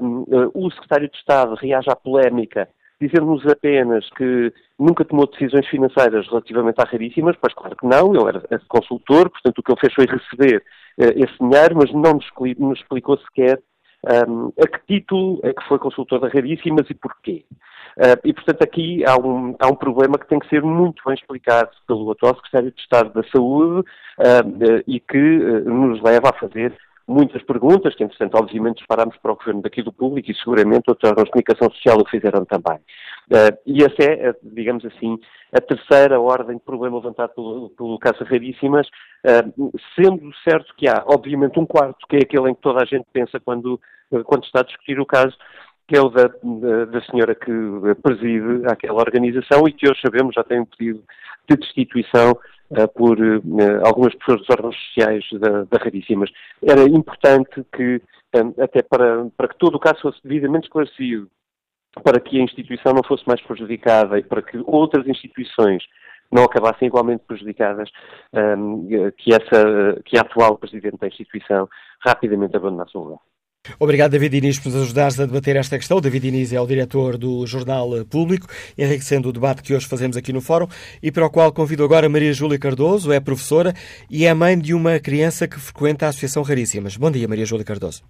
[0.01, 2.67] Um, uh, o secretário de Estado reage à polémica
[2.99, 8.27] dizendo-nos apenas que nunca tomou decisões financeiras relativamente a raríssimas, pois claro que não, ele
[8.27, 10.63] era consultor, portanto o que ele fez foi receber
[10.99, 13.59] uh, esse dinheiro, mas não nos, nos explicou sequer
[14.27, 17.45] um, a que título é que foi consultor da raríssimas e porquê.
[17.97, 21.15] Uh, e, portanto, aqui há um, há um problema que tem que ser muito bem
[21.15, 26.73] explicado pelo atual Secretário de Estado da Saúde uh, e que nos leva a fazer
[27.11, 31.09] muitas perguntas, que entretanto obviamente disparámos para o Governo daqui do Público e seguramente outros
[31.09, 32.77] órgãos de comunicação social o fizeram também.
[33.29, 35.17] Uh, e essa é, digamos assim,
[35.51, 41.03] a terceira ordem de problema levantado pelo, pelo caso Raríssimas, uh, sendo certo que há,
[41.05, 43.79] obviamente, um quarto, que é aquele em que toda a gente pensa quando,
[44.25, 45.35] quando está a discutir o caso,
[45.91, 46.27] que é o da,
[46.85, 47.51] da, senhora que
[48.01, 51.03] preside aquela organização e que hoje sabemos já tem um pedido
[51.49, 53.41] de destituição uh, por uh,
[53.85, 56.29] algumas pessoas dos órgãos sociais da, da Raríssimas.
[56.63, 58.01] Era importante que,
[58.37, 61.29] um, até para, para que todo o caso fosse devidamente esclarecido,
[62.01, 65.83] para que a instituição não fosse mais prejudicada e para que outras instituições
[66.31, 67.89] não acabassem igualmente prejudicadas,
[68.33, 71.67] um, que, essa, que a atual Presidente da instituição
[71.99, 73.30] rapidamente abandonasse o lugar.
[73.79, 76.01] Obrigado, David Inês, por nos ajudares a debater esta questão.
[76.01, 80.33] David Inês é o diretor do Jornal Público, enriquecendo o debate que hoje fazemos aqui
[80.33, 80.67] no Fórum
[81.01, 83.73] e para o qual convido agora Maria Júlia Cardoso, é professora
[84.09, 86.97] e é mãe de uma criança que frequenta a Associação Raríssimas.
[86.97, 88.03] Bom dia, Maria Júlia Cardoso.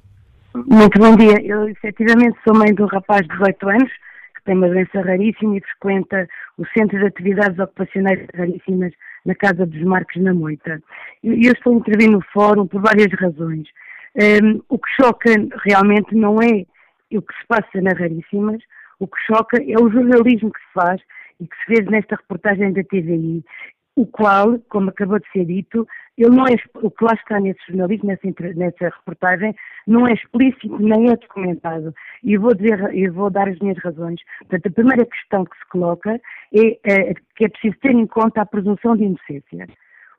[0.55, 1.41] Muito bom dia.
[1.43, 3.91] Eu, efetivamente, sou mãe de um rapaz de 18 anos
[4.35, 8.93] que tem uma doença raríssima e frequenta o Centro de Atividades Ocupacionais Raríssimas
[9.25, 10.81] na Casa dos Marcos, na Moita.
[11.23, 13.67] E eu estou a intervir no Fórum por várias razões.
[14.15, 15.31] Um, o que choca
[15.65, 16.65] realmente não é
[17.15, 18.61] o que se passa na Raríssimas,
[18.99, 21.01] o que choca é o jornalismo que se faz
[21.39, 23.43] e que se fez nesta reportagem da TVI,
[23.95, 27.59] o qual, como acabou de ser dito, ele não é, o que lá está nesse
[27.67, 29.55] jornalismo, nessa, nessa reportagem,
[29.87, 31.93] não é explícito nem é documentado.
[32.23, 34.21] E vou, dizer, eu vou dar as minhas razões.
[34.39, 36.19] Portanto, a primeira questão que se coloca
[36.53, 39.67] é, é que é preciso ter em conta a presunção de inocência.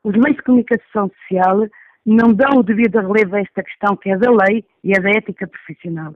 [0.03, 1.65] Os meios de comunicação social
[2.05, 5.09] não dão o devido relevo a esta questão que é da lei e é da
[5.09, 6.13] ética profissional.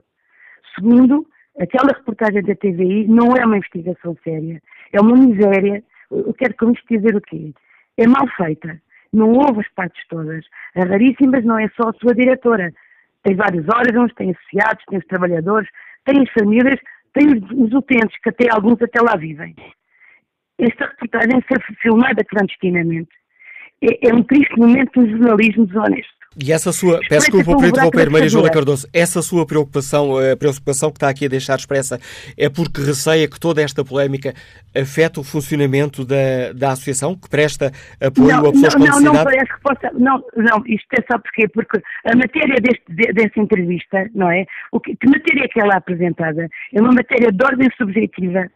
[0.74, 1.26] Segundo,
[1.58, 4.60] aquela reportagem da TVI não é uma investigação séria,
[4.92, 5.82] é uma miséria.
[6.10, 7.52] Eu quero com isto dizer o quê?
[7.96, 8.80] É mal feita,
[9.12, 10.44] não houve as partes todas.
[10.76, 12.72] A Raríssimas não é só a sua diretora.
[13.22, 15.68] Tem vários órgãos, tem associados, tem os trabalhadores,
[16.04, 16.78] tem as famílias,
[17.12, 19.54] tem os, utentes, que até alguns até lá vivem.
[20.58, 23.10] Esta reportagem foi filmada clandestinamente
[23.82, 26.18] é, é um triste momento do jornalismo desonesto.
[26.40, 30.90] E essa sua, peço desculpa por interromper, Maria Júlia Cardoso, essa sua preocupação, a preocupação
[30.90, 31.98] que está aqui a deixar expressa
[32.36, 34.32] é porque receia que toda esta polémica
[34.76, 39.04] afeta o funcionamento da, da associação, que presta apoio não, a pessoas não, com necessidade?
[39.04, 43.12] Não, não foi a resposta, não, não, isto é só porque, porque a matéria deste,
[43.14, 44.44] dessa entrevista, não é?
[44.70, 46.48] O que, que matéria é que ela é apresentada?
[46.72, 48.48] É uma matéria de ordem subjetiva,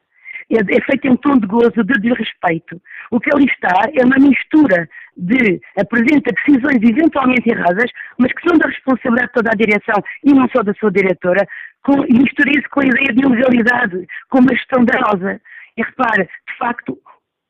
[0.56, 2.80] é, é feita em tom de gozo, de desrespeito.
[3.10, 8.58] O que ali está é uma mistura de apresenta decisões eventualmente erradas, mas que são
[8.58, 11.46] da responsabilidade de toda a direção e não só da sua diretora,
[11.82, 15.40] com, e mistura isso com a ideia de ilegalidade, com uma gestão danosa.
[15.76, 16.98] E repare, de facto,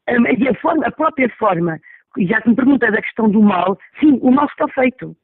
[0.09, 1.79] a, a, forma, a própria forma,
[2.17, 5.17] e já se me pergunta da questão do mal, sim, o mal está feito.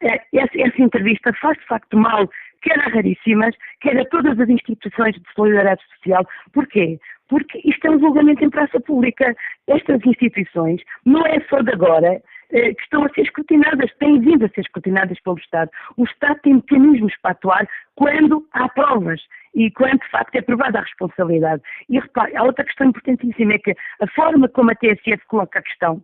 [0.00, 2.28] É, essa, essa, entrevista faz de facto mal,
[2.62, 6.26] quer a Raríssimas, quer a todas as instituições de solidariedade social.
[6.52, 6.98] Porquê?
[7.28, 9.34] Porque isto é um julgamento em praça pública.
[9.66, 14.46] Estas instituições, não é só de agora, eh, que estão a ser escrutinadas, têm vindo
[14.46, 15.70] a ser escrutinadas pelo Estado.
[15.96, 19.20] O Estado tem mecanismos para atuar quando há provas
[19.54, 21.62] e quando, de facto, é provada a responsabilidade.
[21.90, 25.62] E repare, há outra questão importantíssima, é que a forma como a TSF coloca a
[25.62, 26.02] questão,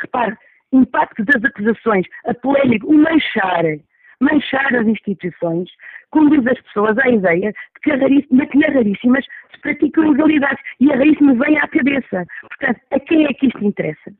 [0.00, 0.36] repare,
[0.72, 3.64] impacto das acusações, a polémica, o manchar,
[4.24, 5.70] manchar as instituições,
[6.10, 10.92] conduz as pessoas à ideia de que, a que nas raríssimas se praticam ilegalidades e
[10.92, 12.24] a raríssima vem à cabeça.
[12.40, 14.12] Portanto, a quem é que isto interessa?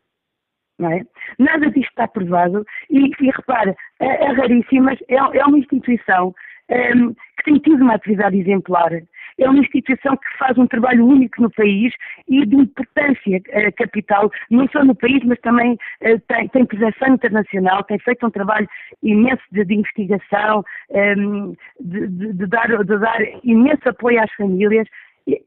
[0.79, 1.03] Não é?
[1.39, 6.35] Nada disto está provado e, e repara, a, a Raríssimas é, é uma instituição
[6.69, 8.91] um, que tem tido uma atividade exemplar
[9.39, 11.93] é uma instituição que faz um trabalho único no país
[12.29, 16.67] e de importância uh, capital, não só no país, mas também uh, tem, tem
[17.13, 18.69] internacional, tem feito um trabalho
[19.03, 24.87] imenso de, de investigação, ehm, de, de, de, dar, de dar imenso apoio às famílias.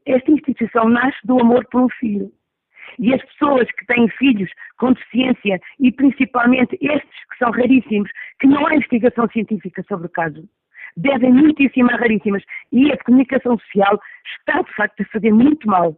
[0.06, 2.30] Esta instituição nasce do amor por um filho.
[2.98, 8.46] E as pessoas que têm filhos com deficiência, e principalmente estes que são raríssimos, que
[8.46, 10.48] não há investigação científica sobre o caso,
[10.96, 12.42] devem muitíssimo a raríssimas.
[12.72, 14.00] E a comunicação social
[14.38, 15.96] está, de facto, a fazer muito mal.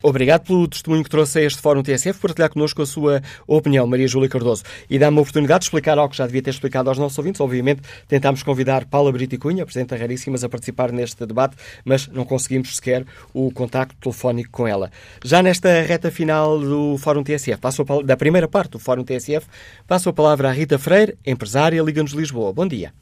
[0.00, 3.84] Obrigado pelo testemunho que trouxe a este Fórum TSF, por partilhar connosco a sua opinião,
[3.84, 4.62] Maria Júlia Cardoso.
[4.88, 7.40] E dá-me a oportunidade de explicar algo que já devia ter explicado aos nossos ouvintes.
[7.40, 12.24] Obviamente, tentámos convidar Paula Brito e Cunha, Presidente Raríssimas, a participar neste debate, mas não
[12.24, 13.04] conseguimos sequer
[13.34, 14.88] o contacto telefónico com ela.
[15.24, 19.48] Já nesta reta final do Fórum TSF, passo da primeira parte do Fórum TSF,
[19.84, 22.52] passo a palavra à Rita Freire, empresária Liga-nos Lisboa.
[22.52, 22.92] Bom dia.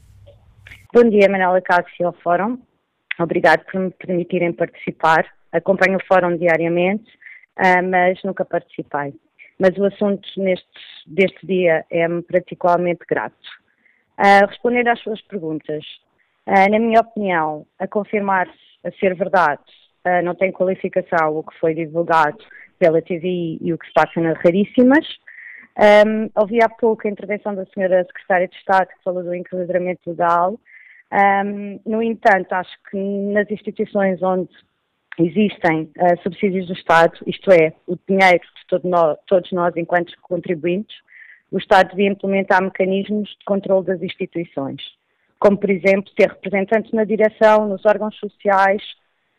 [0.99, 2.57] Bom dia, Manuela Cássio, ao Fórum.
[3.19, 5.31] Obrigado por me permitirem participar.
[5.51, 7.07] Acompanho o fórum diariamente,
[7.59, 9.13] uh, mas nunca participei.
[9.59, 10.65] Mas o assunto neste,
[11.05, 13.37] deste dia é-me particularmente grato.
[14.17, 15.85] Uh, responder às suas perguntas.
[16.47, 19.61] Uh, na minha opinião, a confirmar-se a ser verdade,
[20.23, 22.39] não tem qualificação o que foi divulgado
[22.79, 25.05] pela TVI e o que se passa nas Raríssimas.
[25.77, 30.09] Um, ouvi há pouco a intervenção da senhora Secretária de Estado que falou do enquadramento
[30.09, 30.57] legal.
[31.11, 34.49] Um, no entanto, acho que nas instituições onde
[35.17, 40.13] existem uh, subsídios do Estado, isto é, o dinheiro de todo nós, todos nós enquanto
[40.21, 40.95] contribuintes,
[41.51, 44.81] o Estado devia implementar mecanismos de controle das instituições,
[45.39, 48.83] como por exemplo ter representantes na direção, nos órgãos sociais.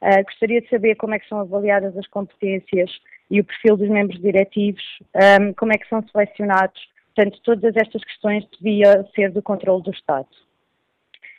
[0.01, 2.91] Uh, gostaria de saber como é que são avaliadas as competências
[3.31, 4.83] e o perfil dos membros diretivos,
[5.15, 6.81] um, como é que são selecionados.
[7.15, 10.29] Portanto, todas estas questões devia ser do controle do Estado.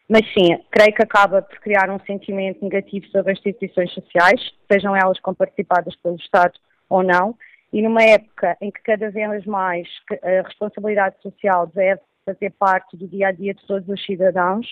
[0.09, 4.95] Mas sim, creio que acaba por criar um sentimento negativo sobre as instituições sociais, sejam
[4.95, 6.53] elas comparticipadas pelo Estado
[6.89, 7.37] ou não,
[7.71, 9.87] e numa época em que cada vez mais
[10.23, 14.65] a responsabilidade social deve fazer parte do dia a dia de todos os cidadãos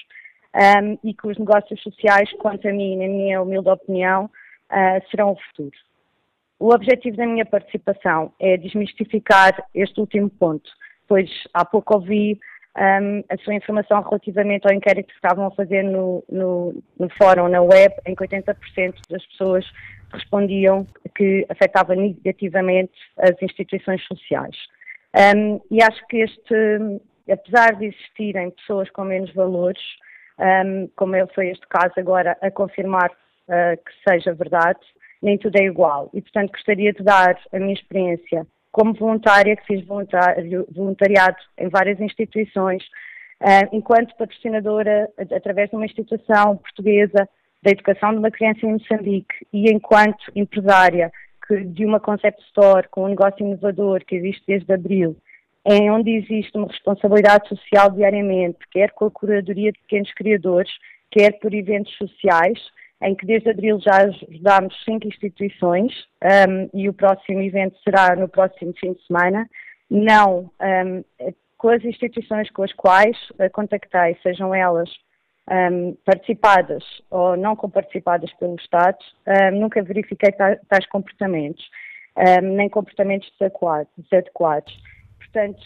[0.55, 5.33] um, e que os negócios sociais, quanto a mim, na minha humilde opinião, uh, serão
[5.33, 5.77] o futuro.
[6.59, 10.67] O objetivo da minha participação é desmistificar este último ponto,
[11.07, 12.39] pois há pouco ouvi
[12.77, 17.47] um, a sua informação relativamente ao inquérito que estavam a fazer no, no, no fórum,
[17.47, 18.55] na web, em que 80%
[19.09, 19.65] das pessoas
[20.13, 24.55] respondiam que afetava negativamente as instituições sociais.
[25.35, 29.81] Um, e acho que este, apesar de existirem pessoas com menos valores,
[30.39, 34.79] um, como foi este caso agora, a confirmar uh, que seja verdade,
[35.21, 36.11] nem tudo é igual.
[36.13, 38.45] E, portanto, gostaria de dar a minha experiência
[38.77, 42.83] como voluntária, que fiz voluntariado em várias instituições,
[43.41, 47.27] uh, enquanto patrocinadora, através de uma instituição portuguesa
[47.63, 51.11] da educação de uma criança em Moçambique, e enquanto empresária
[51.47, 55.17] que, de uma concept store com um negócio inovador que existe desde abril,
[55.65, 60.71] em onde existe uma responsabilidade social diariamente, quer com a curadoria de pequenos criadores,
[61.09, 62.59] quer por eventos sociais,
[63.01, 65.93] em que desde abril já ajudámos cinco instituições
[66.23, 69.47] um, e o próximo evento será no próximo fim de semana.
[69.89, 71.03] Não um,
[71.57, 73.17] com as instituições com as quais
[73.53, 74.89] contactei, sejam elas
[75.49, 78.97] um, participadas ou não comparticipadas pelo Estado,
[79.53, 81.65] nunca verifiquei tais comportamentos,
[82.43, 83.31] nem comportamentos
[83.97, 84.77] desadequados.
[85.17, 85.63] Portanto,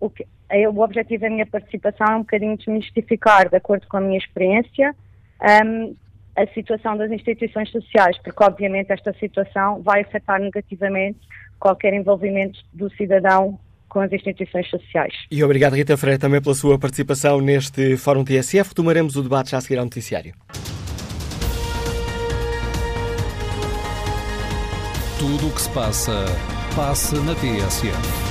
[0.00, 3.96] o, que, é, o objetivo da minha participação é um bocadinho desmistificar, de acordo com
[3.96, 4.94] a minha experiência,
[5.64, 5.96] um,
[6.36, 11.18] a situação das instituições sociais, porque obviamente esta situação vai afetar negativamente
[11.58, 13.58] qualquer envolvimento do cidadão
[13.88, 15.14] com as instituições sociais.
[15.30, 18.74] E obrigado, Rita Freire, também pela sua participação neste Fórum TSF.
[18.74, 20.34] Tomaremos o debate já a seguir ao noticiário.
[25.18, 26.26] Tudo o que se passa,
[26.76, 28.26] passa na TSF.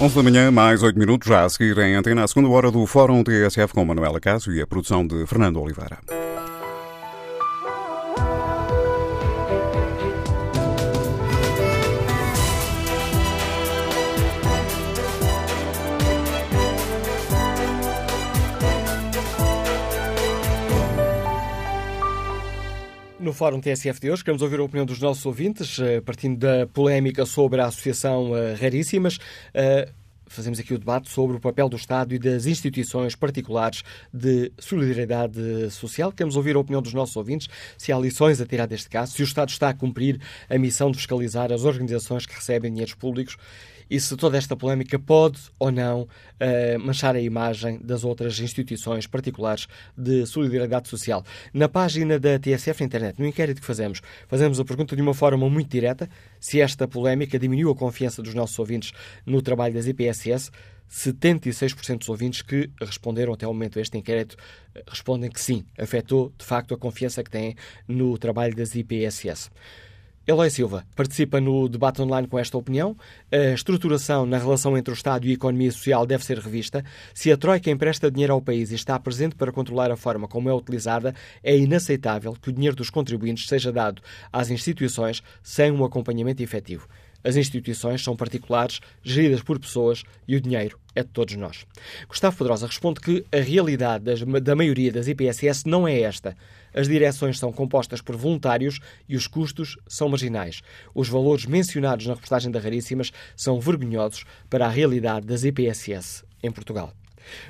[0.00, 2.86] 11 da manhã, mais 8 minutos, já a seguir em antena, a segunda hora do
[2.86, 5.98] Fórum TSF com Manuela Cássio e a produção de Fernando Oliveira.
[23.20, 26.66] No Fórum TSF de hoje, queremos ouvir a opinião dos nossos ouvintes, eh, partindo da
[26.66, 29.18] polémica sobre a Associação eh, Raríssimas.
[29.52, 29.90] Eh,
[30.26, 35.70] fazemos aqui o debate sobre o papel do Estado e das instituições particulares de solidariedade
[35.70, 36.10] social.
[36.10, 37.46] Queremos ouvir a opinião dos nossos ouvintes,
[37.76, 40.18] se há lições a tirar deste caso, se o Estado está a cumprir
[40.48, 43.36] a missão de fiscalizar as organizações que recebem dinheiros públicos
[43.90, 49.06] e se toda esta polémica pode ou não uh, manchar a imagem das outras instituições
[49.06, 49.66] particulares
[49.96, 51.24] de solidariedade social.
[51.52, 55.12] Na página da TSF na internet, no inquérito que fazemos, fazemos a pergunta de uma
[55.12, 58.92] forma muito direta se esta polémica diminuiu a confiança dos nossos ouvintes
[59.26, 60.50] no trabalho das IPSS.
[60.90, 64.36] 76% dos ouvintes que responderam até o momento a este inquérito
[64.74, 67.54] eh, respondem que sim, afetou de facto a confiança que têm
[67.86, 69.50] no trabalho das IPSS.
[70.30, 72.96] Eloy Silva participa no debate online com esta opinião.
[73.32, 76.84] A estruturação na relação entre o Estado e a economia social deve ser revista.
[77.12, 80.48] Se a Troika empresta dinheiro ao país e está presente para controlar a forma como
[80.48, 84.00] é utilizada, é inaceitável que o dinheiro dos contribuintes seja dado
[84.32, 86.86] às instituições sem um acompanhamento efetivo.
[87.24, 91.66] As instituições são particulares, geridas por pessoas e o dinheiro é de todos nós.
[92.08, 94.04] Gustavo Pedrosa responde que a realidade
[94.40, 96.36] da maioria das IPSS não é esta.
[96.74, 100.62] As direções são compostas por voluntários e os custos são marginais.
[100.94, 106.50] Os valores mencionados na reportagem da Raríssimas são vergonhosos para a realidade das IPSS em
[106.50, 106.92] Portugal.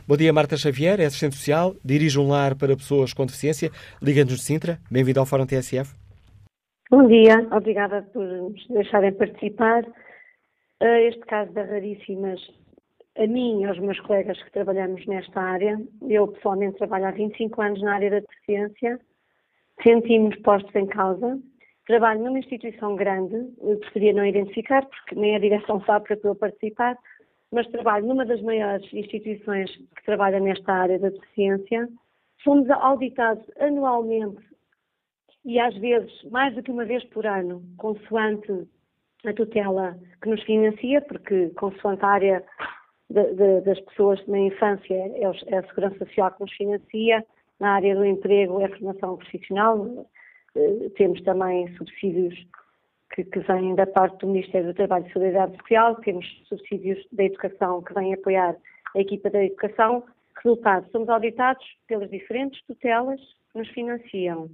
[0.06, 3.70] Bom dia, Marta Xavier, é assistente social, dirige um lar para pessoas com deficiência,
[4.02, 4.78] Liga-nos de Sintra.
[4.90, 5.94] Bem-vindo ao Fórum TSF.
[6.90, 9.84] Bom dia, obrigada por nos deixarem participar.
[10.80, 12.40] Este caso da Raríssimas,
[13.16, 17.62] a mim e aos meus colegas que trabalhamos nesta área, eu pessoalmente trabalho há 25
[17.62, 18.98] anos na área da deficiência,
[19.82, 21.38] sentimos postos em causa.
[21.86, 26.34] Trabalho numa instituição grande, eu preferia não identificar, porque nem a direção sabe que eu
[26.34, 26.96] participar,
[27.52, 31.88] mas trabalho numa das maiores instituições que trabalha nesta área da deficiência.
[32.44, 34.40] Somos auditados anualmente
[35.44, 38.68] e às vezes mais do que uma vez por ano, consoante
[39.24, 42.44] a tutela que nos financia, porque consoante a área
[43.10, 47.26] de, de, das pessoas na infância é, é a Segurança Social que nos financia,
[47.60, 50.06] na área do emprego é formação profissional,
[50.56, 52.34] eh, temos também subsídios
[53.14, 57.24] que, que, vêm da parte do Ministério do Trabalho e Solidariedade Social, temos subsídios da
[57.24, 58.56] educação que vêm apoiar
[58.96, 60.02] a equipa da educação.
[60.42, 63.20] Resultado, somos auditados pelas diferentes tutelas
[63.52, 64.48] que nos financiam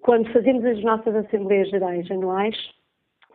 [0.00, 2.56] quando fazemos as nossas Assembleias Gerais anuais,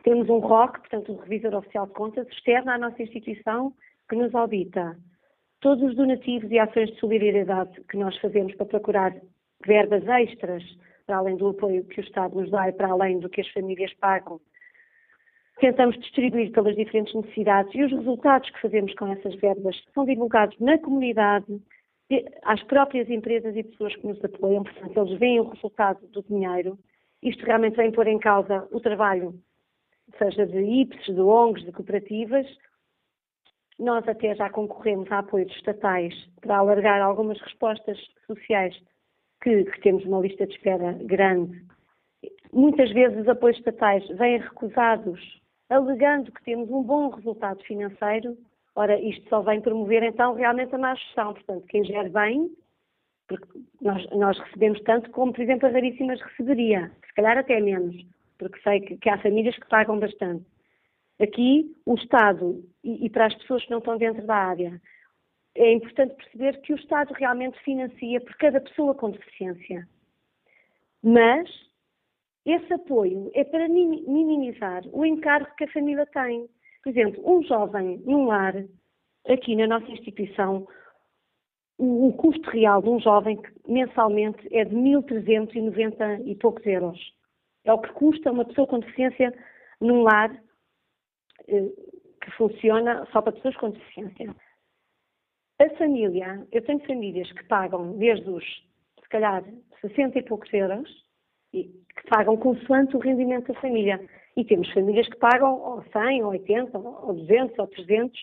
[0.04, 3.74] temos um ROC, portanto, um Revisor Oficial de Contas, externo à nossa instituição,
[4.08, 4.96] que nos audita.
[5.64, 9.16] Todos os donativos e ações de solidariedade que nós fazemos para procurar
[9.66, 10.62] verbas extras,
[11.08, 13.48] para além do apoio que o Estado nos dá e para além do que as
[13.48, 14.42] famílias pagam,
[15.62, 20.60] tentamos distribuir pelas diferentes necessidades e os resultados que fazemos com essas verbas são divulgados
[20.60, 21.62] na comunidade,
[22.42, 26.78] às próprias empresas e pessoas que nos apoiam, portanto, eles veem o resultado do dinheiro.
[27.22, 29.34] Isto realmente vem pôr em causa o trabalho,
[30.18, 32.46] seja de IPS, de ONGs, de cooperativas.
[33.80, 37.98] Nós até já concorremos a apoios estatais para alargar algumas respostas
[38.28, 38.76] sociais
[39.42, 41.64] que, que temos uma lista de espera grande.
[42.52, 45.20] Muitas vezes os apoios estatais vêm recusados,
[45.70, 48.38] alegando que temos um bom resultado financeiro
[48.76, 51.34] Ora, isto só vem promover então realmente a má gestão.
[51.34, 52.50] Portanto, quem gera bem,
[53.28, 53.48] porque
[53.82, 57.96] nós, nós, recebemos tanto como, por exemplo, a Raríssimas receberia, se calhar até menos,
[58.38, 60.46] porque sei que, que há famílias que pagam bastante.
[61.24, 64.82] Aqui, o Estado, e, e para as pessoas que não estão dentro da área,
[65.56, 69.88] é importante perceber que o Estado realmente financia por cada pessoa com deficiência.
[71.02, 71.50] Mas
[72.46, 76.50] esse apoio é para minimizar o encargo que a família tem.
[76.84, 78.56] Por exemplo, um jovem num lar,
[79.30, 80.68] aqui na nossa instituição,
[81.78, 87.00] o, custo real de um jovem mensalmente é de 1.390 e poucos euros.
[87.64, 89.34] É o que custa uma pessoa com deficiência
[89.80, 90.38] num lar
[91.46, 94.36] que funciona só para pessoas com deficiência.
[95.60, 98.44] A família, eu tenho famílias que pagam desde os,
[99.02, 99.44] se calhar,
[99.82, 100.90] 60 e poucos euros,
[101.54, 104.04] e que pagam consoante o rendimento da família.
[104.36, 108.20] E temos famílias que pagam ou 100, ou 80, ou 200, ou 300,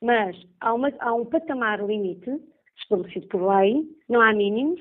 [0.00, 2.30] mas há, uma, há um patamar limite
[2.78, 4.80] estabelecido por lei, não há mínimos.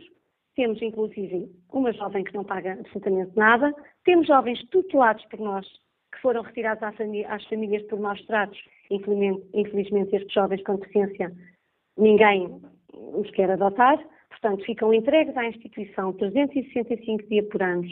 [0.55, 3.73] Temos, inclusive, uma jovem que não paga absolutamente nada.
[4.03, 5.67] Temos jovens tutelados por nós,
[6.11, 8.59] que foram retirados às famílias por maus tratos.
[8.89, 11.31] Infelizmente, estes jovens com deficiência,
[11.97, 12.61] ninguém
[12.93, 13.99] os quer adotar.
[14.29, 17.87] Portanto, ficam entregues à instituição 365 dias por ano,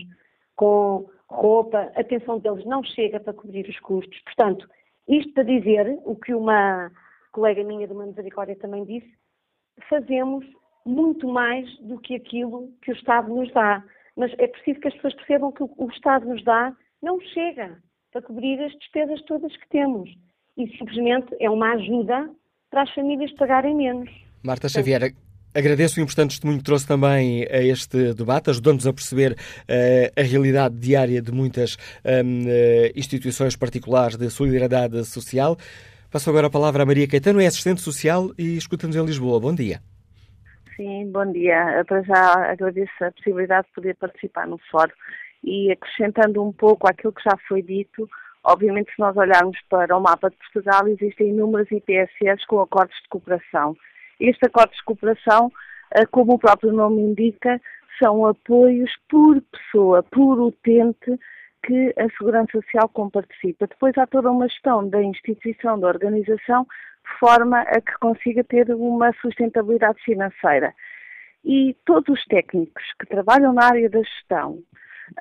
[0.55, 4.20] com roupa, a pensão deles não chega para cobrir os custos.
[4.24, 4.68] Portanto,
[5.07, 6.91] isto para dizer o que uma
[7.32, 9.11] colega minha de uma misericórdia também disse,
[9.89, 10.45] fazemos
[10.86, 13.84] muito mais do que aquilo que o Estado nos dá.
[14.15, 17.78] Mas é preciso que as pessoas percebam que o Estado nos dá não chega
[18.18, 20.09] para cobrir as despesas todas que temos.
[20.57, 22.30] E simplesmente é uma ajuda
[22.72, 24.09] para as famílias pagarem menos.
[24.43, 25.13] Marta Xavier,
[25.55, 29.36] Agradeço o importante testemunho que trouxe também a este debate, ajudando-nos a perceber uh,
[30.15, 35.57] a realidade diária de muitas um, uh, eh, instituições particulares de solidariedade social.
[36.11, 39.39] Passo agora a palavra a Maria Caetano, é assistente social e escuta-nos em Lisboa.
[39.39, 39.80] Bom dia.
[40.76, 41.84] Sim, bom dia.
[41.88, 44.93] Para já agradeço a possibilidade de poder participar no fórum
[45.44, 48.10] e acrescentando um pouco aquilo que já foi dito,
[48.44, 53.10] obviamente se nós olharmos para o mapa de Portugal, existem inúmeras IPSS com acordos de
[53.10, 53.76] cooperação
[54.20, 55.52] este acordo de cooperação,
[55.94, 57.62] eh, como o próprio nome indica,
[58.02, 61.20] são apoios por pessoa, por utente
[61.64, 63.68] que a Segurança Social comparticipa.
[63.68, 68.70] Depois há toda uma gestão da instituição, da organização, de forma a que consiga ter
[68.72, 70.74] uma sustentabilidade financeira.
[71.44, 74.60] E todos os técnicos que trabalham na área da gestão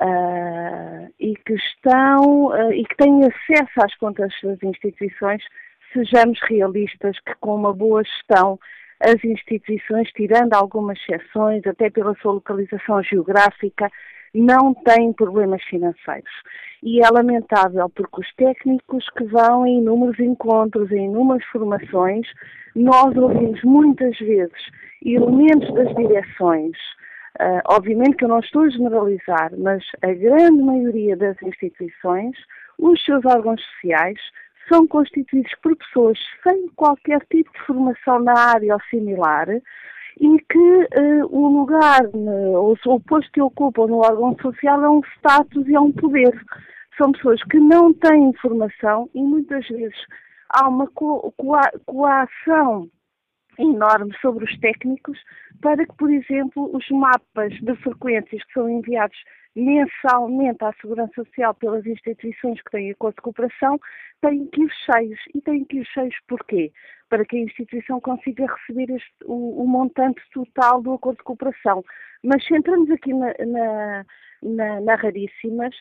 [0.01, 5.43] uh, e que estão uh, e que têm acesso às contas das instituições,
[5.93, 8.59] sejamos realistas que com uma boa gestão
[9.01, 13.91] as instituições, tirando algumas exceções, até pela sua localização geográfica,
[14.35, 16.31] não têm problemas financeiros.
[16.83, 22.27] E é lamentável porque os técnicos que vão em inúmeros encontros, em inúmeras formações,
[22.75, 24.71] nós ouvimos muitas vezes
[25.05, 26.77] elementos das direções.
[27.39, 32.35] Uh, obviamente que eu não estou a generalizar, mas a grande maioria das instituições,
[32.79, 34.19] os seus órgãos sociais,
[34.69, 39.49] são constituídos por pessoas sem qualquer tipo de formação na área ou similar
[40.19, 45.03] e que uh, o lugar, ou o posto que ocupam no órgão social é um
[45.19, 46.33] status e é um poder.
[46.97, 49.99] São pessoas que não têm formação e muitas vezes
[50.49, 50.89] há uma
[51.85, 52.89] coação
[53.59, 55.19] enorme sobre os técnicos
[55.61, 59.17] para que, por exemplo, os mapas de frequências que são enviados
[59.57, 63.81] mensalmente à Segurança Social pelas instituições que têm acordo de cooperação
[64.21, 65.21] têm que ir cheios.
[65.35, 66.71] E têm que ir cheios porquê?
[67.09, 71.83] Para que a instituição consiga receber este, o, o, montante total do acordo de cooperação.
[72.23, 74.07] Mas se entramos aqui na, na,
[74.43, 75.75] na, na raríssimas,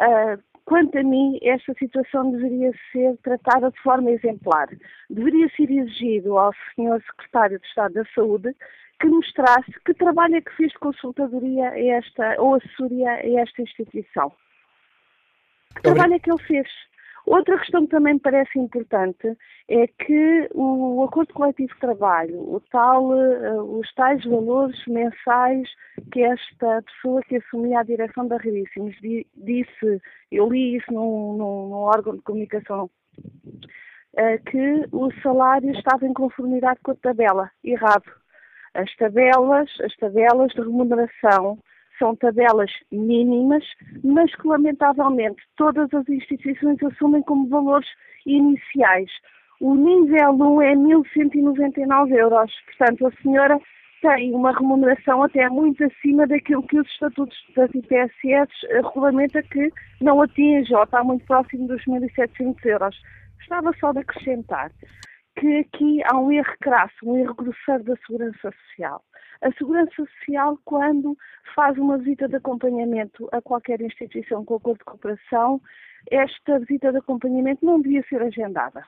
[0.00, 4.68] uh, Quanto a mim, esta situação deveria ser tratada de forma exemplar.
[5.08, 7.02] Deveria ser exigido ao Sr.
[7.06, 8.54] Secretário de Estado da Saúde
[9.00, 13.62] que mostrasse que trabalho é que fez de consultadoria a esta, ou assessoria a esta
[13.62, 14.30] instituição.
[15.74, 16.68] Que trabalho é que ele fez?
[17.26, 19.36] Outra questão que também me parece importante
[19.68, 25.68] é que o acordo coletivo de trabalho, o tal, eh, os tais valores mensais
[26.12, 28.96] que esta pessoa que assumia a direção da Raríssimos
[29.36, 32.90] disse, eu li isso num, num, num órgão de comunicação,
[34.16, 38.19] eh, que o salário estava em conformidade com a tabela, errado.
[38.74, 41.58] As tabelas, as tabelas de remuneração
[41.98, 43.64] são tabelas mínimas,
[44.02, 47.88] mas que lamentavelmente todas as instituições assumem como valores
[48.24, 49.10] iniciais.
[49.60, 53.60] O nível 1 é 1.199 euros, portanto a senhora
[54.00, 58.50] tem uma remuneração até muito acima daquilo que os estatutos das IPSS
[58.82, 62.96] regulamenta que não atinge ou está muito próximo dos 1.700 euros.
[63.38, 64.70] Gostava só de acrescentar
[65.40, 69.02] que aqui há um erro crasso, um erro grosseiro da Segurança Social.
[69.40, 71.16] A Segurança Social, quando
[71.54, 75.58] faz uma visita de acompanhamento a qualquer instituição com acordo de cooperação,
[76.10, 78.84] esta visita de acompanhamento não devia ser agendada.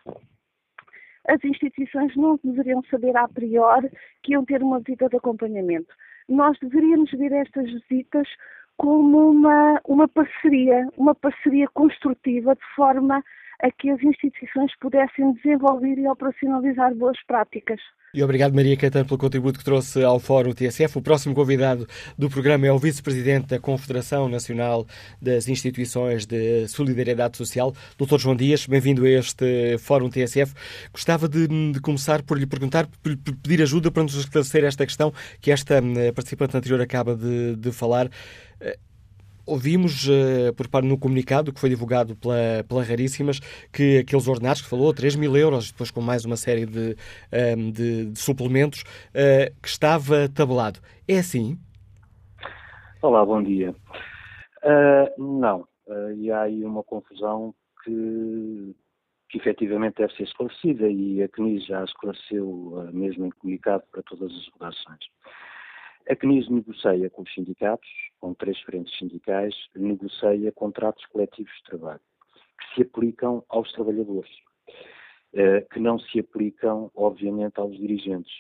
[1.26, 3.90] As instituições não deveriam saber a priori
[4.22, 5.94] que iam ter uma visita de acompanhamento.
[6.28, 8.28] Nós deveríamos ver estas visitas
[8.76, 13.24] como uma, uma parceria, uma parceria construtiva de forma
[13.62, 17.80] a que as instituições pudessem desenvolver e operacionalizar boas práticas.
[18.14, 20.98] E obrigado, Maria Caetano, pelo contributo que trouxe ao Fórum TSF.
[20.98, 21.88] O próximo convidado
[22.18, 24.86] do programa é o Vice-Presidente da Confederação Nacional
[25.18, 28.18] das Instituições de Solidariedade Social, Dr.
[28.18, 28.66] João Dias.
[28.66, 30.52] Bem-vindo a este Fórum TSF.
[30.92, 35.10] Gostava de, de, começar por lhe perguntar, por pedir ajuda para nos esclarecer esta questão
[35.40, 38.10] que esta eh, participante anterior acaba de, de falar.
[39.46, 43.40] Eh, Ouvimos, uh, por parte no comunicado que foi divulgado pela, pela Raríssimas,
[43.72, 46.96] que aqueles ordenados que falou, 3 mil euros, depois com mais uma série de,
[47.30, 50.80] ehm, de, de suplementos, uh, que estava tabelado.
[51.08, 51.58] É assim?
[53.00, 53.74] Olá, bom dia.
[54.62, 55.66] Uh, não,
[56.16, 57.52] e há aí uma confusão
[57.84, 58.76] que,
[59.28, 64.30] que efetivamente deve ser esclarecida e a CNIS já esclareceu mesmo em comunicado para todas
[64.30, 65.00] as redações.
[66.08, 67.88] A CNIS negocia com os sindicatos,
[68.22, 72.00] com três frentes sindicais, negocia contratos coletivos de trabalho,
[72.56, 74.30] que se aplicam aos trabalhadores,
[75.34, 78.32] eh, que não se aplicam, obviamente, aos dirigentes.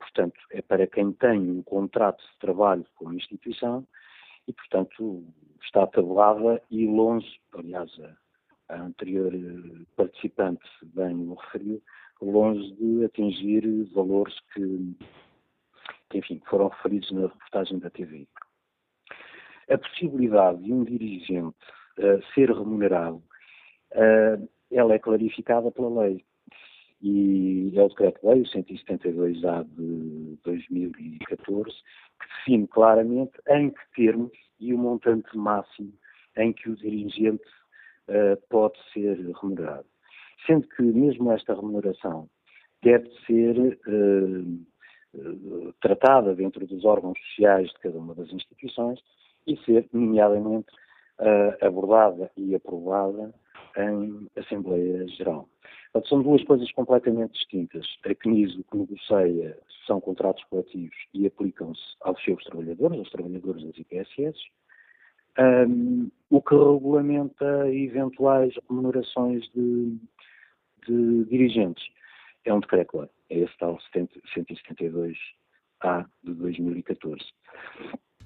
[0.00, 3.86] Portanto, é para quem tem um contrato de trabalho com a instituição
[4.48, 5.24] e, portanto,
[5.62, 7.88] está tabelada e longe, aliás,
[8.68, 11.80] a, anterior eh, participante bem o referiu,
[12.20, 14.96] longe de atingir valores que
[16.10, 18.26] que, enfim, foram referidos na reportagem da TV.
[19.70, 21.54] A possibilidade de um dirigente
[21.98, 23.22] uh, ser remunerado,
[23.92, 26.24] uh, ela é clarificada pela lei.
[27.00, 34.74] E é o Decreto-Lei, o 172A de 2014, que define claramente em que termos e
[34.74, 35.92] o montante máximo
[36.36, 37.48] em que o dirigente
[38.08, 39.86] uh, pode ser remunerado.
[40.46, 42.28] Sendo que mesmo esta remuneração
[42.82, 43.78] deve ser
[45.80, 48.98] tratada dentro dos órgãos sociais de cada uma das instituições
[49.46, 50.68] e ser, nomeadamente,
[51.18, 53.34] uh, abordada e aprovada
[53.76, 55.48] em Assembleia Geral.
[55.92, 57.86] Portanto, são duas coisas completamente distintas.
[58.04, 63.64] A CNIS o que negocia são contratos coletivos e aplicam-se aos seus trabalhadores, aos trabalhadores
[63.64, 64.38] das IPSS,
[65.38, 69.96] um, o que regulamenta eventuais remunerações de,
[70.86, 71.82] de dirigentes
[72.44, 77.24] é um decreto-lei, é esse tal 172A de 2014.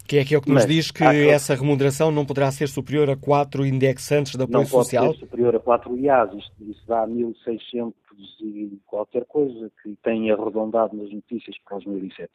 [0.07, 3.16] Que é aquilo que nos Mas, diz que essa remuneração não poderá ser superior a
[3.16, 5.05] quatro indexantes de apoio social?
[5.05, 7.94] Não pode ser superior a quatro IAs, isto, isso dá 1.600
[8.40, 12.28] e qualquer coisa que tem arredondado nas notícias para os 1.700.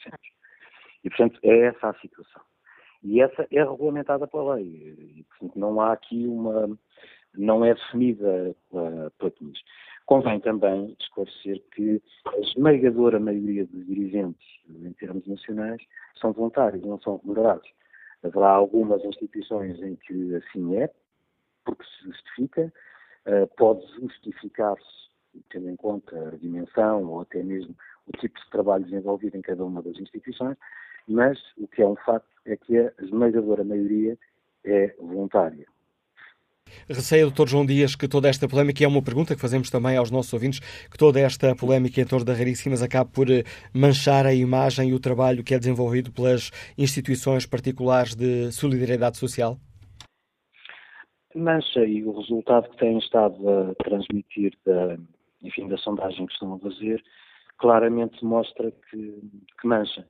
[1.03, 2.41] E, portanto, é essa a situação.
[3.03, 4.65] E essa é regulamentada pela lei.
[5.17, 6.77] E, portanto, não há aqui uma.
[7.37, 9.59] não é definida pela, pela CNIS.
[10.09, 15.79] Convém também esclarecer que a esmagadora maioria dos dirigentes, em termos nacionais,
[16.19, 17.69] são voluntários, não são remunerados.
[18.23, 20.91] Haverá algumas instituições em que assim é,
[21.63, 22.73] porque se justifica,
[23.27, 25.11] uh, pode justificar-se,
[25.51, 27.75] tendo em conta a dimensão ou até mesmo
[28.07, 30.57] o tipo de trabalho desenvolvido em cada uma das instituições,
[31.07, 34.17] mas o que é um facto é que a esmagadora maioria
[34.63, 35.67] é voluntária.
[36.87, 39.97] Receia, doutor João Dias, que toda esta polémica, e é uma pergunta que fazemos também
[39.97, 43.43] aos nossos ouvintes, que toda esta polémica em torno da Raríssimas acabe por eh,
[43.73, 49.57] manchar a imagem e o trabalho que é desenvolvido pelas instituições particulares de solidariedade social?
[51.35, 54.97] Mancha, e o resultado que têm estado a transmitir da,
[55.43, 57.03] enfim, da sondagem que estão a fazer,
[57.57, 58.97] claramente mostra que,
[59.61, 60.05] que mancha.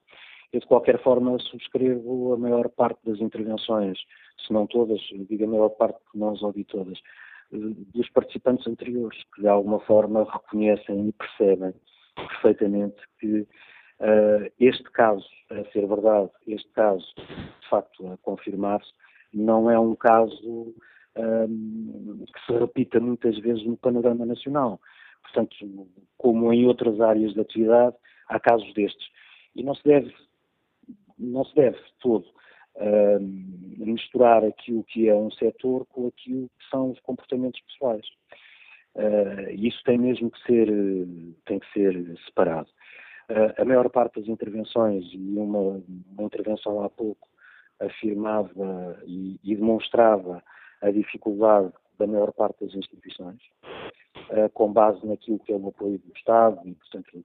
[0.52, 4.00] Eu, de qualquer forma, subscrevo a maior parte das intervenções,
[4.46, 7.00] se não todas, digo a maior parte, não ouvi todas,
[7.52, 11.74] dos participantes anteriores, que de alguma forma reconhecem e percebem
[12.16, 18.92] perfeitamente que uh, este caso, a ser verdade, este caso, de facto, a confirmar-se,
[19.34, 20.74] não é um caso
[21.16, 24.80] um, que se repita muitas vezes no panorama nacional.
[25.22, 25.56] Portanto,
[26.18, 27.96] como em outras áreas de atividade,
[28.28, 29.08] há casos destes.
[29.56, 30.14] E não se deve
[31.20, 32.26] não se deve todo
[32.76, 33.20] uh,
[33.78, 38.06] misturar aquilo que é um setor com aquilo que são os comportamentos pessoais.
[38.96, 40.68] Uh, isso tem mesmo que ser,
[41.46, 42.70] tem que ser separado.
[43.30, 47.28] Uh, a maior parte das intervenções, e uma, uma intervenção há pouco
[47.80, 50.44] afirmava e, e, demonstrava
[50.82, 53.40] a dificuldade da maior parte das instituições,
[54.32, 57.24] uh, com base naquilo que é o apoio do Estado e, portanto,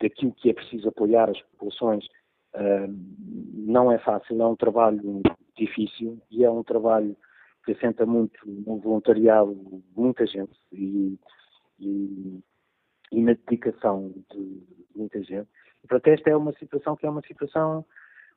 [0.00, 2.06] daquilo que é preciso apoiar as populações
[3.54, 5.22] não é fácil, é um trabalho
[5.56, 7.16] difícil e é um trabalho
[7.64, 11.18] que assenta muito no voluntariado de muita gente e,
[11.80, 12.40] e,
[13.10, 14.62] e na dedicação de
[14.94, 15.48] muita gente.
[15.82, 17.84] E, portanto, esta é uma situação que é uma situação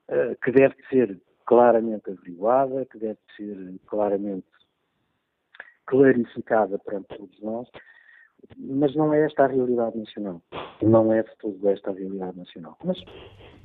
[0.08, 4.46] uh, que deve ser claramente averiguada, que deve ser claramente
[5.86, 7.68] clarificada para todos nós,
[8.56, 10.42] mas não é esta a realidade nacional.
[10.82, 12.76] Não é de todo esta a realidade nacional.
[12.84, 12.98] Mas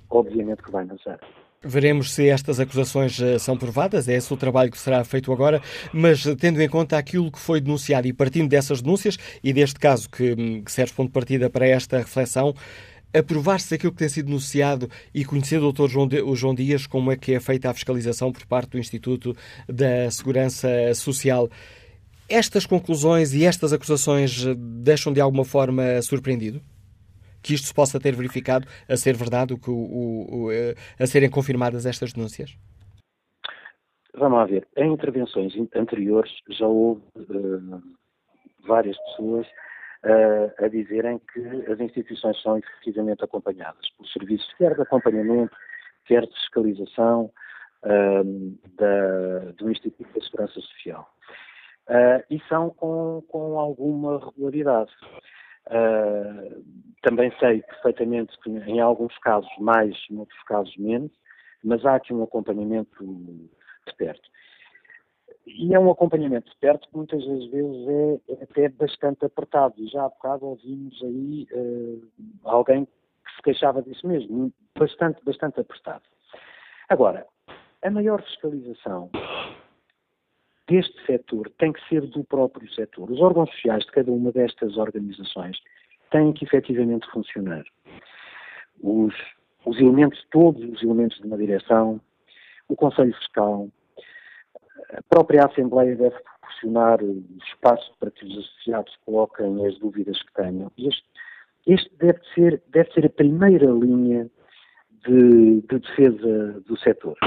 [0.09, 1.19] obviamente que vai nascer.
[1.67, 5.59] Veremos se estas acusações eh, são provadas, é esse o trabalho que será feito agora,
[5.91, 10.07] mas tendo em conta aquilo que foi denunciado e partindo dessas denúncias e deste caso
[10.07, 12.53] que, hum, que serve ponto de partida para esta reflexão,
[13.11, 15.87] aprovar-se aquilo que tem sido denunciado e conhecendo o Dr.
[15.87, 19.35] João, o João Dias como é que é feita a fiscalização por parte do Instituto
[19.67, 21.49] da Segurança Social,
[22.27, 26.61] estas conclusões e estas acusações eh, deixam de alguma forma surpreendido?
[27.45, 31.29] Que isto se possa ter verificado a ser verdade, o, o, o, eh, a serem
[31.29, 32.57] confirmadas estas denúncias?
[34.15, 34.67] Vamos lá ver.
[34.75, 37.83] Em intervenções anteriores já houve uh,
[38.65, 41.39] várias pessoas uh, a dizerem que
[41.71, 45.55] as instituições são efetivamente acompanhadas por serviços, quer de acompanhamento,
[46.05, 47.31] quer de fiscalização
[47.83, 51.07] uh, da, do Instituto da Segurança Social.
[52.31, 54.91] e são com, com alguma regularidade.
[55.67, 56.63] Uh,
[57.01, 61.11] também sei perfeitamente que em alguns casos mais, em outros casos menos,
[61.63, 64.27] mas há aqui um acompanhamento de perto.
[65.45, 69.75] E é um acompanhamento de perto que muitas das vezes é, é até bastante apertado.
[69.77, 72.01] E já há bocado ouvimos aí uh,
[72.43, 76.03] alguém que se queixava disso mesmo, bastante, bastante apertado.
[76.89, 77.27] Agora,
[77.83, 79.09] a maior fiscalização
[80.67, 83.11] deste setor tem que ser do próprio setor.
[83.11, 85.57] Os órgãos sociais de cada uma destas organizações
[86.11, 87.63] têm que efetivamente funcionar.
[88.81, 89.13] Os,
[89.65, 92.01] os elementos, todos os elementos de uma direção,
[92.67, 93.69] o Conselho Fiscal,
[94.93, 96.99] a própria Assembleia deve proporcionar
[97.47, 100.71] espaço para que os associados coloquem as dúvidas que tenham.
[100.77, 101.05] Este,
[101.67, 104.29] este deve, ser, deve ser a primeira linha
[105.07, 107.17] de, de defesa do setor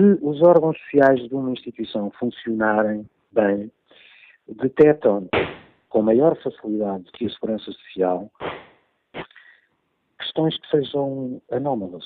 [0.00, 3.70] se os órgãos sociais de uma instituição funcionarem bem,
[4.48, 5.28] detectam
[5.90, 8.30] com maior facilidade que a segurança social
[10.18, 12.04] questões que sejam anómalas.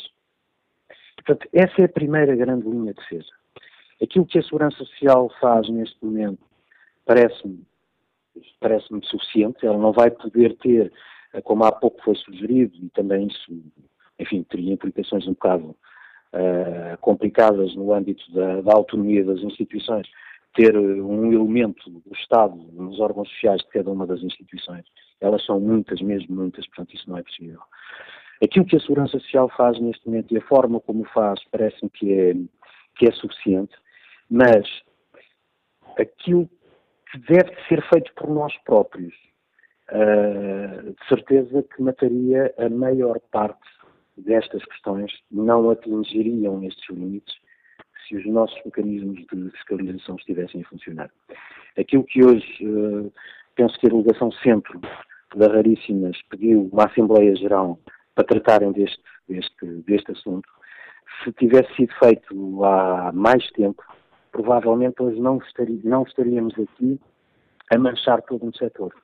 [1.17, 3.31] Portanto, essa é a primeira grande linha de defesa.
[4.03, 6.43] Aquilo que a segurança social faz neste momento
[7.07, 7.65] parece-me
[8.59, 9.65] parece-me suficiente.
[9.65, 10.93] Ela não vai poder ter,
[11.45, 13.63] como há pouco foi sugerido, e também isso,
[14.19, 15.77] enfim, teria implicações um bocado
[16.35, 20.07] uh, complicadas no âmbito da, da, autonomia das instituições,
[20.55, 24.85] ter um elemento do Estado nos órgãos sociais de cada uma das instituições.
[25.21, 27.61] Elas são muitas, mesmo muitas, portanto isso não é possível.
[28.43, 32.13] Aquilo que a Segurança Social faz neste momento e a forma como faz parece-me que
[32.13, 32.35] é,
[32.97, 33.75] que é suficiente,
[34.29, 34.67] mas
[35.99, 36.49] aquilo
[37.11, 39.15] que deve ser feito por nós próprios,
[39.91, 43.75] uh, de certeza que mataria a maior parte
[44.17, 47.35] destas questões, não atingiriam estes limites
[48.07, 51.11] se os nossos mecanismos de fiscalização estivessem a funcionar.
[51.79, 53.13] Aquilo que hoje, uh,
[53.55, 54.81] penso que a delegação centro
[55.35, 57.79] da Raríssimas pediu uma Assembleia Geral
[58.15, 60.49] para tratarem deste, deste, deste assunto,
[61.23, 63.83] se tivesse sido feito há mais tempo,
[64.31, 67.01] provavelmente hoje não, estaria, não estaríamos aqui
[67.73, 68.95] a manchar todo um setor.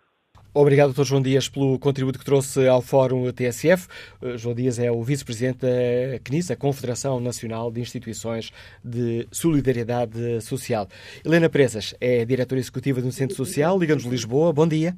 [0.52, 1.04] Obrigado, Dr.
[1.04, 3.86] João Dias, pelo contributo que trouxe ao Fórum TSF.
[4.20, 8.50] Eh, João Dias é o vice-presidente da CNIS, a Confederação Nacional de Instituições
[8.84, 10.88] de Solidariedade Social.
[11.24, 14.52] Helena Presas é diretora executiva do Centro Social, Liga-nos Lisboa.
[14.52, 14.96] Bom dia.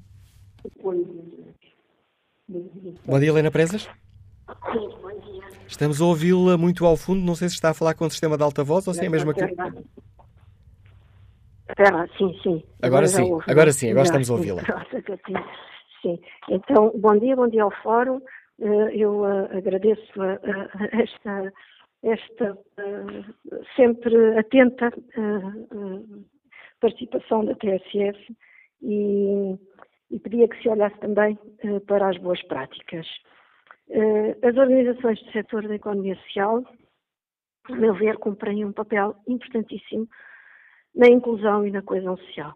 [3.04, 3.82] Bom dia, Helena Presas.
[3.82, 5.42] Sim, bom dia.
[5.68, 7.20] Estamos a ouvi-la muito ao fundo.
[7.20, 9.08] Não sei se está a falar com o sistema de alta voz ou se é
[9.08, 9.42] mesmo aqui.
[11.72, 12.62] Espera, sim, sim.
[12.82, 14.62] Agora, agora sim, agora sim, agora estamos a ouvi-la.
[16.02, 16.20] Sim,
[16.50, 18.20] então, bom dia, bom dia ao Fórum.
[18.60, 20.22] Eh, eu eh, agradeço
[20.92, 21.52] esta,
[22.02, 24.92] esta eh, sempre atenta
[26.78, 28.36] participação da TSF
[28.82, 29.56] e,
[30.10, 31.38] e pedia que se olhasse também
[31.86, 33.06] para as boas práticas.
[34.42, 36.64] As organizações do setor da economia social,
[37.64, 40.08] a meu ver, cumprem um papel importantíssimo
[40.94, 42.54] na inclusão e na coesão social.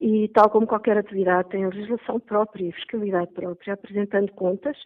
[0.00, 4.76] E, tal como qualquer atividade, tem a legislação própria e fiscalidade própria, apresentando contas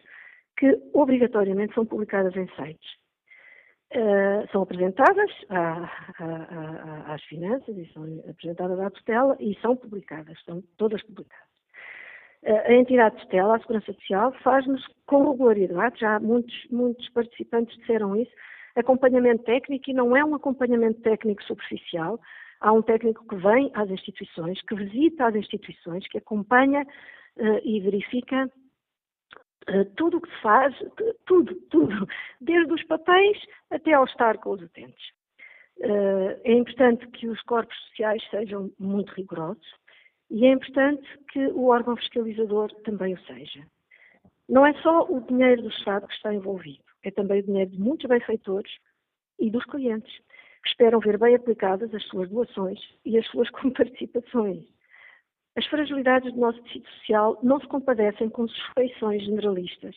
[0.57, 3.03] que obrigatoriamente são publicadas em sites.
[3.95, 5.83] Uh, são apresentadas à,
[6.17, 11.47] à, à, às finanças e são apresentadas à tutela e são publicadas, são todas publicadas.
[12.41, 17.77] Uh, a entidade de tutela, a Segurança Social, faz-nos com regularidade, já muitos, muitos participantes
[17.77, 18.31] disseram isso,
[18.75, 22.19] acompanhamento técnico e não é um acompanhamento técnico superficial,
[22.63, 27.79] há um técnico que vem às instituições, que visita as instituições, que acompanha uh, e
[27.81, 28.49] verifica
[29.69, 30.73] uh, tudo o que se faz,
[31.25, 32.07] tudo, tudo,
[32.41, 33.37] desde os papéis
[33.69, 35.05] até ao estar com os utentes.
[35.77, 39.67] Uh, é importante que os corpos sociais sejam muito rigorosos
[40.31, 43.61] e é importante que o órgão fiscalizador também o seja.
[44.47, 47.79] Não é só o dinheiro do Estado que está envolvido, é também o dinheiro de
[47.79, 48.71] muitos benfeitores
[49.39, 50.13] e dos clientes
[50.63, 54.63] que esperam ver bem aplicadas as suas doações e as suas comparticipações.
[55.55, 59.95] As fragilidades do nosso tecido social não se compadecem com suspeições generalistas.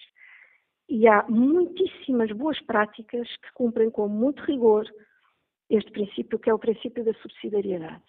[0.88, 4.84] E há muitíssimas boas práticas que cumprem com muito rigor
[5.70, 8.02] este princípio, que é o princípio da subsidiariedade,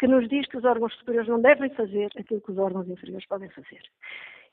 [0.00, 3.26] que nos diz que os órgãos superiores não devem fazer aquilo que os órgãos inferiores
[3.26, 3.82] podem fazer.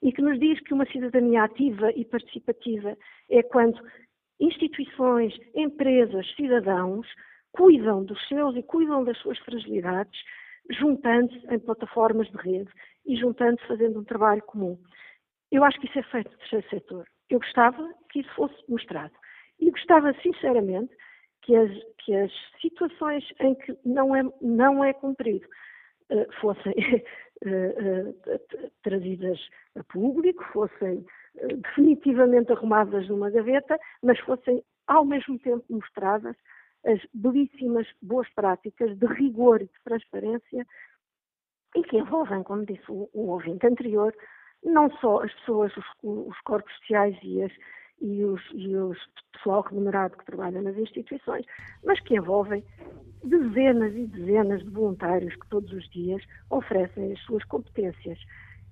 [0.02, 2.98] E que nos diz que uma cidadania ativa e participativa
[3.30, 3.82] é quando
[4.40, 7.08] instituições, empresas, cidadãos
[7.52, 10.20] cuidam dos seus e cuidam das suas fragilidades,
[10.70, 12.72] juntando-se em plataformas de rede
[13.06, 14.78] e juntando-se fazendo um trabalho comum.
[15.52, 17.08] Eu acho que isso é feito no terceiro setor.
[17.30, 19.14] Eu gostava que isso fosse mostrado.
[19.60, 20.94] E gostava, sinceramente,
[21.42, 22.32] que as, que as
[22.62, 25.46] situações em que não é, não é cumprido
[26.10, 26.74] uh, fossem
[27.46, 29.40] uh, uh, trazidas
[29.76, 36.36] a público, fossem definitivamente arrumadas numa gaveta, mas fossem ao mesmo tempo mostradas
[36.86, 40.66] as belíssimas boas práticas de rigor e de transparência
[41.76, 44.14] e que envolvem, como disse o, o ouvinte anterior,
[44.64, 47.52] não só as pessoas, os, os corpos sociais e, as,
[48.02, 48.98] e, os, e os
[49.32, 51.46] pessoal remunerado que trabalha nas instituições,
[51.84, 52.64] mas que envolvem
[53.24, 58.20] dezenas e dezenas de voluntários que todos os dias oferecem as suas competências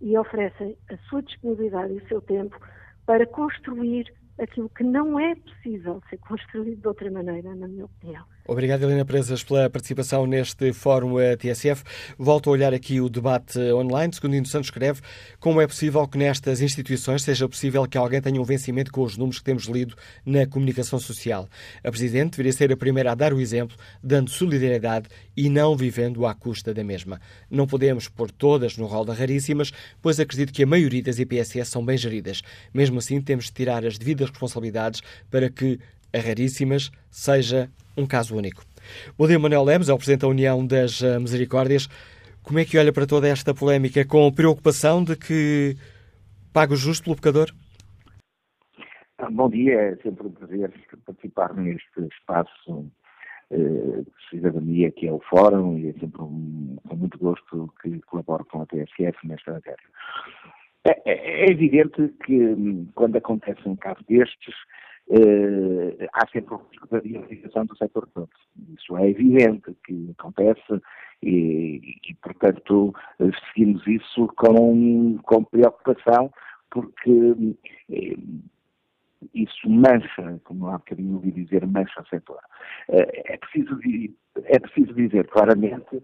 [0.02, 2.60] e oferecem a sua disponibilidade e o seu tempo
[3.06, 8.26] para construir aquilo que não é possível ser construído de outra maneira, na minha opinião.
[8.50, 11.84] Obrigado, Helena Presas, pela participação neste Fórum eh, TSF.
[12.18, 14.12] Volto a olhar aqui o debate online.
[14.12, 15.02] Segundo Indo Santos escreve,
[15.40, 19.16] como é possível que nestas instituições seja possível que alguém tenha um vencimento com os
[19.18, 19.96] números que temos lido
[20.26, 21.48] na comunicação social?
[21.84, 26.26] A Presidente deveria ser a primeira a dar o exemplo, dando solidariedade e não vivendo
[26.26, 27.22] à custa da mesma.
[27.52, 29.72] Não podemos pôr todas no rol da raríssimas,
[30.02, 32.42] pois acredito que a maioria das IPSS são bem geridas.
[32.74, 35.80] Mesmo assim, temos de tirar as devidas responsabilidades para que
[36.12, 37.70] a raríssimas seja
[38.00, 38.64] um caso único.
[39.18, 41.88] Bom dia, Manuel Lemos, é o Presidente da União das eh, Misericórdias.
[42.42, 44.06] Como é que olha para toda esta polémica?
[44.06, 45.76] Com preocupação de que
[46.54, 47.52] pague o justo pelo pecador?
[49.32, 50.72] bom dia, é sempre um prazer
[51.06, 52.90] participar neste espaço
[53.52, 58.46] de cidadania que é o Fórum e é sempre um, com muito gosto que colaboro
[58.46, 59.84] com a TSF nesta matéria.
[60.86, 64.70] É, é, é evidente que hum, quando acontecem casos destes, eh,
[66.14, 68.30] há sempre um risco da diversificação do setor todo.
[68.78, 70.82] Isso é evidente que acontece
[71.24, 72.94] e, e portanto,
[73.48, 76.32] seguimos isso com, com preocupação,
[76.70, 77.56] porque
[77.92, 78.16] eh,
[79.34, 82.40] isso mancha, como há bocadinho ouvi dizer, mancha o setor.
[82.90, 83.80] Eh, é preciso,
[84.44, 86.02] é preciso dizer claramente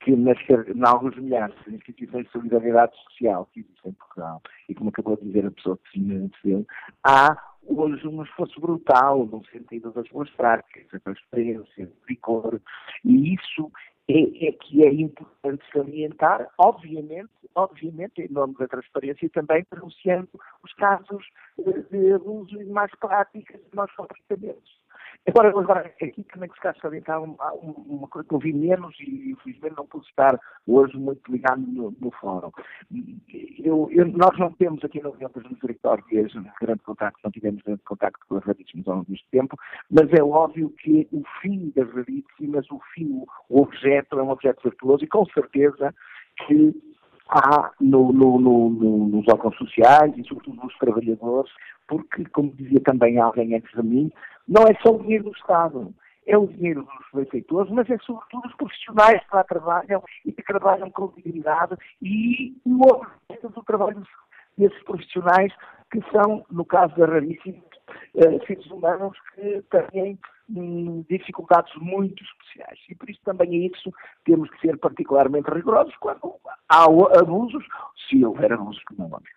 [0.00, 4.74] que nas, em alguns milhares de instituições de solidariedade social que existem em Portugal, e
[4.74, 6.66] como acabou de dizer a pessoa que se antecedeu,
[7.02, 7.36] há
[7.68, 12.60] hoje um esforço brutal no sentido das boas práticas, da transparência, do rigor,
[13.04, 13.70] e isso
[14.08, 20.30] é, é, que é importante salientar, obviamente, obviamente, em nome da transparência, também denunciando
[20.64, 21.24] os casos
[21.90, 24.87] de abuso e más práticas de maus comportamentos.
[25.26, 29.32] Agora, agora aqui também se caso salientar uma, uma coisa que eu vi menos e
[29.32, 32.50] infelizmente não pude estar hoje muito ligado no, no fórum.
[33.58, 37.82] Eu, eu, nós não temos aqui no Rio das Misericórdias grande contacto, não tivemos grande
[37.82, 39.56] contacto com as raríssimas ao longo deste tempo,
[39.90, 44.62] mas é óbvio que o fim das raríssimas, o fim, o objeto é um objeto
[44.62, 45.94] virtuoso e com certeza
[46.46, 46.74] que
[47.28, 48.70] há no, no, no,
[49.08, 51.52] nos órgãos sociais e sobretudo nos trabalhadores,
[51.86, 54.10] porque, como dizia também alguém antes de mim,
[54.46, 55.94] não é só o dinheiro do Estado,
[56.26, 60.42] é o dinheiro dos benfeitores, mas é sobretudo os profissionais que lá trabalham e que
[60.42, 64.02] trabalham com dignidade e o objeto do trabalho
[64.56, 65.52] desses profissionais
[65.90, 67.58] que são, no caso da raríssima,
[68.14, 70.18] uh, seres humanos que têm
[71.08, 72.78] dificuldades muito especiais.
[72.88, 73.92] E por isso também é isso
[74.24, 76.34] temos que ser particularmente rigorosos quando
[76.68, 77.64] há abusos,
[78.08, 79.28] se houver abusos que não vamos.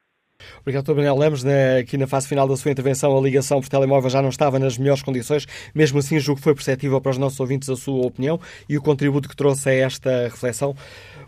[0.61, 0.95] Obrigado, Dr.
[0.95, 1.45] Manuel Lemos.
[1.79, 4.77] aqui na fase final da sua intervenção, a ligação por telemóvel já não estava nas
[4.77, 5.45] melhores condições.
[5.73, 8.81] Mesmo assim, julgo que foi perceptível para os nossos ouvintes a sua opinião e o
[8.81, 10.75] contributo que trouxe a esta reflexão.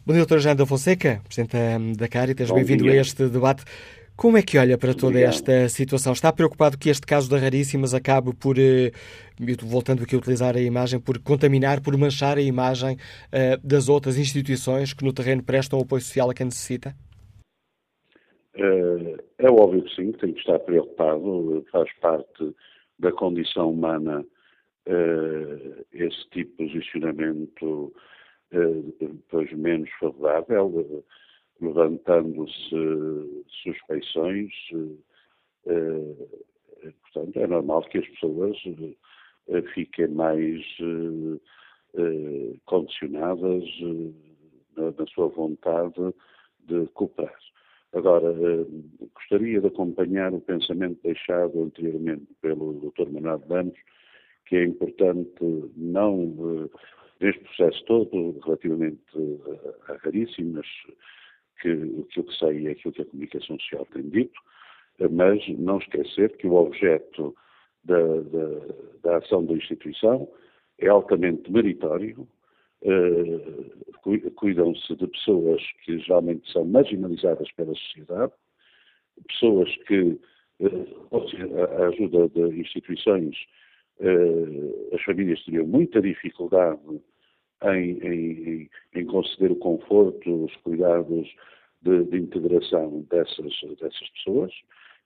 [0.05, 0.39] Bom dia, Dr.
[0.39, 1.55] Janda Fonseca, Presidente
[1.97, 2.51] da Caritas.
[2.51, 3.63] Bem-vindo a este debate.
[4.24, 5.34] Como é que olha para toda Obrigado.
[5.34, 6.13] esta situação?
[6.13, 8.89] Está preocupado que este caso da Raríssimas acabe por, eh,
[9.61, 14.17] voltando aqui a utilizar a imagem, por contaminar, por manchar a imagem uh, das outras
[14.17, 16.95] instituições que no terreno prestam apoio social a quem necessita?
[18.55, 22.55] Uh, é óbvio que sim, tem que estar preocupado, faz parte
[22.97, 24.26] da condição humana
[25.91, 27.93] esse tipo de posicionamento
[28.99, 31.03] depois menos favorável
[31.62, 34.51] levantando-se suspeições.
[35.66, 36.28] Eh,
[36.84, 38.58] eh, portanto, é normal que as pessoas
[39.47, 40.62] eh, fiquem mais
[42.66, 43.64] condicionadas
[44.76, 46.14] na sua vontade
[46.66, 47.38] de cooperar.
[47.93, 48.34] Agora,
[49.14, 53.12] gostaria de acompanhar o pensamento deixado anteriormente pelo Dr.
[53.12, 53.78] Manuel Lemos,
[54.47, 56.68] que é importante não,
[57.20, 59.04] neste processo todo, relativamente
[59.88, 60.66] a raríssimas
[61.64, 64.39] que aquilo que sei é aquilo que a comunicação social tem dito,
[65.11, 67.34] mas não esquecer que o objeto
[67.84, 70.30] da, da, da ação da instituição
[70.80, 72.28] é altamente meritório,
[72.82, 78.34] uh, cuidam-se de pessoas que geralmente são marginalizadas pela sociedade,
[79.28, 80.20] pessoas que,
[80.59, 83.36] uh, a ajuda de instituições,
[83.99, 86.80] uh, as famílias teriam muita dificuldade
[87.64, 91.34] em, em, em conceder o conforto, os cuidados
[91.82, 94.51] de, de, integração dessas, dessas pessoas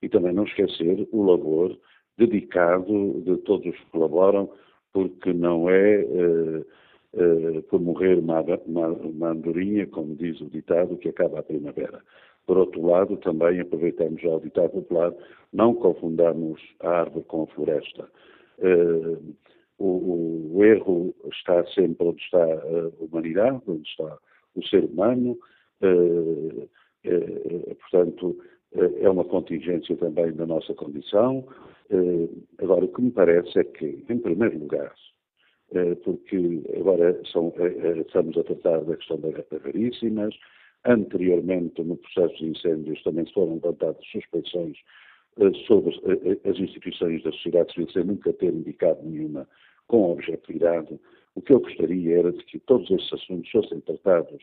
[0.02, 1.76] e também não esquecer o labor
[2.16, 4.50] dedicado de todos os que colaboram,
[4.92, 6.66] porque não é uh,
[7.14, 12.02] uh, por morrer uma, uma, uma, andorinha, como diz o ditado, que acaba a primavera.
[12.46, 15.14] Por outro lado, também aproveitamos já o ditado popular,
[15.52, 18.08] não confundamos a árvore com a floresta.
[18.58, 19.34] Uh,
[19.78, 24.18] o, o, erro está sempre onde está a humanidade, onde está
[24.54, 25.38] o ser humano,
[25.82, 26.68] uh,
[27.06, 28.38] uh, portanto,
[28.74, 31.46] uh, é uma contingência também da nossa condição.
[32.58, 34.92] agora, o que me parece é que, em primeiro lugar,
[36.02, 37.52] porque agora são,
[38.06, 40.34] estamos a tratar da questão das raríssimas,
[40.84, 44.78] anteriormente, no processo de incêndios, também foram levantadas suspeições
[45.66, 45.94] sobre
[46.44, 49.46] as instituições da sociedade civil sem nunca ter indicado nenhuma
[49.88, 50.98] com objetividade.
[51.34, 54.42] O que eu gostaria era de que todos esses assuntos fossem tratados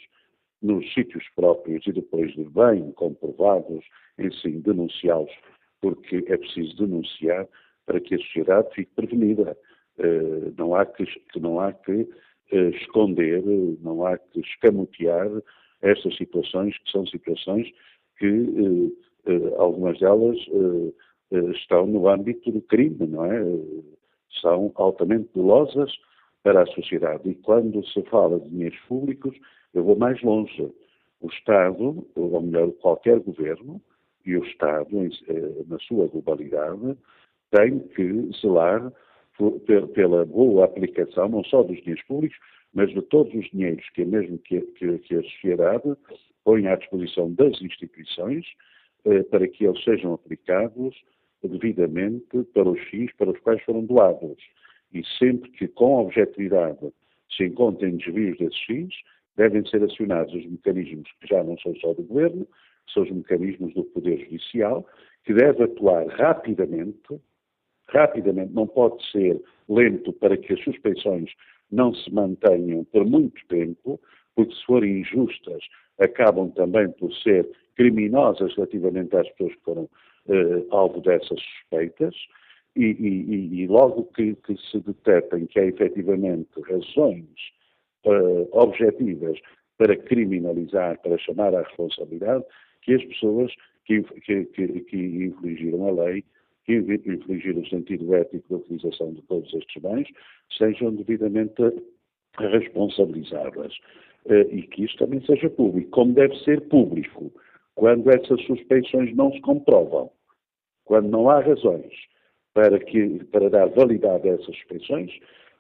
[0.62, 3.86] nos sítios próprios e depois de bem comprovados,
[4.18, 5.32] em sim denunciá-los,
[5.82, 7.48] porque é preciso denunciar
[7.86, 9.58] para que a sociedade fique prevenida.
[9.98, 11.06] Uh, não há que,
[11.39, 13.43] não há que uh, esconder,
[13.82, 15.30] não há que escamotear
[15.82, 17.72] estas situações, que são situações
[18.18, 20.38] que uh, algumas delas
[21.56, 23.41] estão no âmbito do crime, não é?
[24.41, 25.91] São altamente dolosas
[26.43, 27.29] para a sociedade.
[27.29, 29.36] E quando se fala de dinheiros públicos,
[29.73, 30.71] eu vou mais longe.
[31.21, 33.81] O Estado, ou melhor, qualquer governo,
[34.25, 34.89] e o Estado,
[35.67, 36.97] na sua globalidade,
[37.51, 38.91] tem que zelar
[39.93, 42.38] pela boa aplicação, não só dos dinheiros públicos,
[42.73, 45.95] mas de todos os dinheiros que, mesmo que, que, que a sociedade
[46.43, 48.45] põe à disposição das instituições,
[49.05, 50.95] eh, para que eles sejam aplicados
[51.48, 54.38] devidamente para os fins para os quais foram doados.
[54.93, 56.91] E sempre que, com objetividade,
[57.36, 58.93] se encontrem desvios desses fins,
[59.36, 62.48] devem ser acionados os mecanismos que já não são só do Governo,
[62.93, 64.86] são os mecanismos do Poder Judicial,
[65.24, 67.20] que deve atuar rapidamente,
[67.89, 71.32] rapidamente, não pode ser lento para que as suspeições
[71.72, 74.00] não se mantenham por muito tempo,
[74.36, 75.64] porque se forem injustas,
[76.00, 79.89] acabam também por ser criminosas relativamente às pessoas que foram
[80.30, 82.15] eh, alvo dessas suspeitas,
[82.76, 87.30] e, e, e logo que, que, se detectem que há efetivamente razões
[88.05, 89.39] uh, objetivas
[89.78, 92.43] para criminalizar, para chamar à responsabilidade,
[92.82, 93.53] que as pessoas
[93.86, 96.23] que, que, que infringiram a lei
[96.65, 100.07] que infligir o sentido ético da utilização de todos estes bens
[100.57, 101.61] sejam devidamente
[102.38, 103.73] responsabilizadas.
[104.28, 107.32] Eh, e que isto também seja público, como deve ser público,
[107.76, 110.09] quando essas suspeições não se comprovam,
[110.86, 111.93] quando não há razões
[112.53, 115.11] para, que, para dar validade a essas suspeições,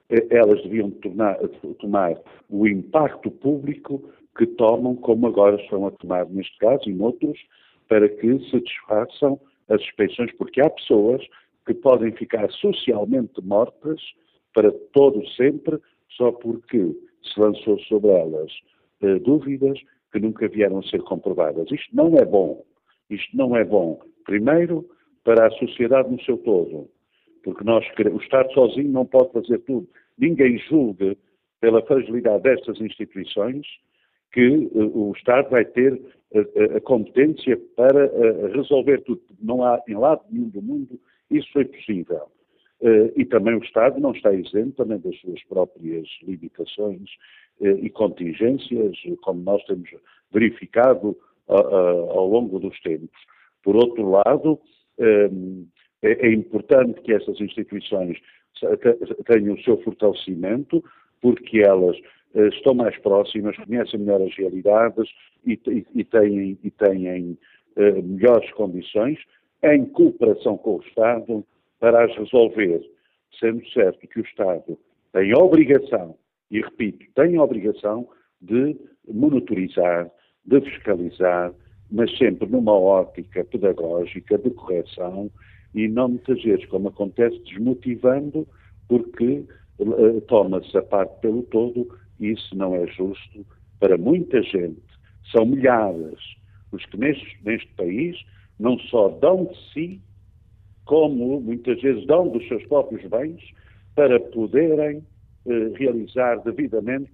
[0.09, 1.37] eh, elas deviam tornar,
[1.79, 2.17] tomar
[2.49, 7.37] o impacto público que tomam, como agora estão a tomar neste caso e noutros,
[7.87, 9.39] para que se desfaçam
[9.69, 11.21] as suspeições, porque há pessoas
[11.65, 13.99] que podem ficar socialmente mortas
[14.53, 15.79] para todo sempre,
[16.11, 18.51] só porque se lançou sobre elas
[19.01, 19.79] eh, dúvidas
[20.15, 21.69] que nunca vieram a ser comprovadas.
[21.69, 22.63] Isto não é bom.
[23.09, 24.89] Isto não é bom, primeiro,
[25.25, 26.89] para a sociedade no seu todo,
[27.43, 29.87] porque nós, o Estado sozinho não pode fazer tudo.
[30.17, 31.17] Ninguém julgue
[31.59, 33.67] pela fragilidade destas instituições
[34.31, 38.09] que uh, o Estado vai ter uh, a competência para
[38.53, 39.21] resolver tudo.
[39.41, 40.97] Não há em lado nenhum do mundo
[41.29, 42.27] isso foi possível.
[43.15, 47.09] e também o Estado não está isento também das suas próprias limitações
[47.61, 49.89] e contingências, como nós temos
[50.31, 53.17] verificado ao longo dos tempos.
[53.63, 54.59] Por outro lado,
[54.99, 58.17] é, é importante que essas instituições
[59.25, 60.83] tenham o seu fortalecimento,
[61.21, 61.97] porque elas
[62.35, 65.09] eh, estão mais próximas, conhecem melhor as realidades
[65.45, 67.37] e, têm, e têm
[68.03, 69.19] melhores condições,
[69.63, 71.45] em cooperação com o Estado,
[71.79, 72.81] para as resolver,
[73.39, 74.77] sendo certo que o Estado
[75.11, 76.15] tem a obrigação,
[76.51, 78.07] e repito, tem a obrigação
[78.41, 78.75] de
[79.07, 80.09] monitorizar,
[80.45, 81.53] de fiscalizar,
[81.91, 85.29] mas sempre numa ótica pedagógica de correção
[85.73, 88.47] e não muitas vezes, como acontece, desmotivando,
[88.87, 89.45] porque
[89.79, 91.87] uh, toma-se a parte pelo todo
[92.19, 93.45] isso não é justo
[93.79, 94.81] para muita gente.
[95.31, 96.19] São milhares
[96.71, 98.17] os que neste, neste país
[98.59, 100.01] não só dão de si,
[100.85, 103.41] como muitas vezes dão dos seus próprios bens
[103.95, 105.03] para poderem
[105.75, 107.11] realizar devidamente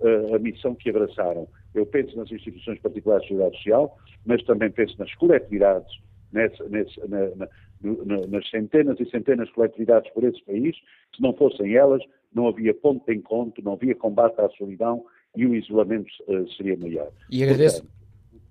[0.00, 1.48] eh, a missão que abraçaram.
[1.74, 5.92] Eu penso nas instituições particulares de sociedade social, mas também penso nas coletividades,
[6.32, 7.48] nessa, nessa, na, na,
[7.82, 10.76] na, nas centenas e centenas de coletividades por esse país.
[11.16, 12.02] Se não fossem elas,
[12.32, 15.04] não havia ponto de encontro, não havia combate à solidão
[15.36, 17.10] e o isolamento uh, seria maior.
[17.30, 17.82] E agradeço.
[17.82, 17.98] Portanto,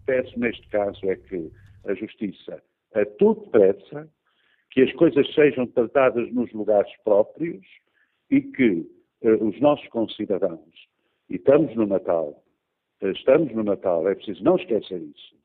[0.05, 1.49] peço neste caso é que
[1.85, 2.61] a Justiça,
[2.93, 4.09] a tudo depressa,
[4.71, 7.65] que as coisas sejam tratadas nos lugares próprios
[8.29, 8.85] e que
[9.21, 10.87] os nossos concidadãos,
[11.29, 12.43] e estamos no Natal,
[13.01, 15.35] uh, estamos no Natal, é preciso não esquecer isso.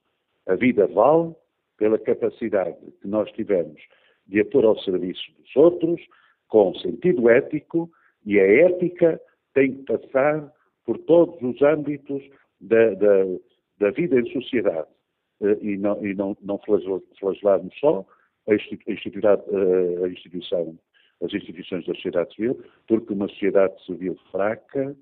[0.47, 1.35] A vida vale
[1.79, 3.81] pela capacidade que nós tivemos
[4.27, 6.01] de a pôr ao serviço dos outros,
[6.49, 7.91] com sentido ético,
[8.25, 9.20] e a ética
[9.55, 10.53] tem que passar
[10.85, 12.23] por todos os âmbitos
[12.61, 13.24] da, da,
[13.78, 14.89] da vida em sociedade
[15.40, 16.59] uh, e não, e não, não
[17.19, 18.05] flagelarmos só
[18.49, 20.78] a, uh, a instituição,
[21.23, 24.97] as instituições da sociedade civil, porque uma sociedade civil fraca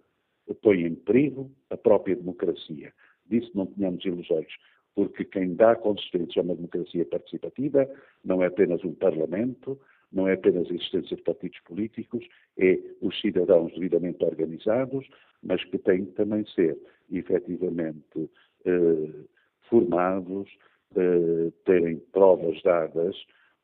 [0.63, 2.93] põe em perigo a própria democracia.
[3.27, 4.53] Disso não tenhamos ilusões,
[4.95, 7.89] porque quem dá consistência a uma democracia participativa
[8.25, 9.81] não é apenas um parlamento,
[10.13, 12.27] não é apenas a existência de partidos políticos,
[12.59, 15.09] é os cidadãos devidamente organizados,
[15.43, 16.77] mas que têm também ser
[17.11, 18.29] efetivamente
[18.65, 19.25] eh,
[19.69, 20.51] formados,
[20.97, 23.17] eh, terem provas dadas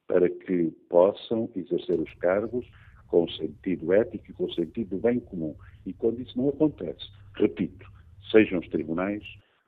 [0.06, 2.66] para que possam exercer os cargos
[3.08, 5.54] com sentido ético e com sentido do bem comum.
[5.84, 7.86] E quando isso não acontece, repito,
[8.30, 9.22] sejam os tribunais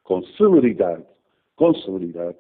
[0.05, 1.05] com celeridade,
[1.57, 2.37] com celeridade,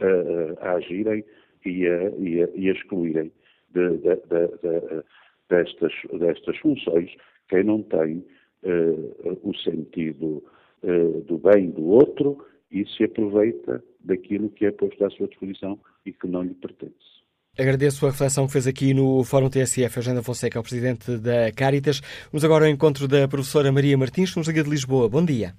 [0.00, 1.24] uh, a agirem
[1.64, 3.32] e a, e a, e a excluírem
[3.70, 5.04] de, de, de,
[5.48, 7.14] destas, destas funções
[7.48, 8.24] quem não tem
[8.64, 10.42] uh, o sentido
[10.82, 15.78] uh, do bem do outro e se aproveita daquilo que é posto à sua disposição
[16.04, 17.21] e que não lhe pertence.
[17.58, 22.00] Agradeço a reflexão que fez aqui no Fórum TSF, Agenda Fonseca, o presidente da Caritas.
[22.32, 25.06] Vamos agora ao encontro da professora Maria Martins, que nos liga de Lisboa.
[25.06, 25.52] Bom dia.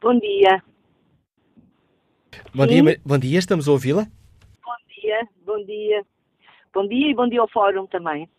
[0.00, 0.62] Bom dia.
[2.54, 4.04] Bom dia, bom dia, estamos a ouvi-la?
[4.04, 6.06] Bom dia, bom dia.
[6.72, 8.30] Bom dia e bom dia ao Fórum também.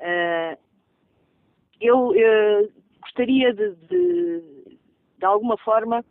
[0.00, 0.56] Uh,
[1.78, 2.72] eu uh,
[3.02, 4.78] gostaria de, de,
[5.18, 6.02] de, alguma forma,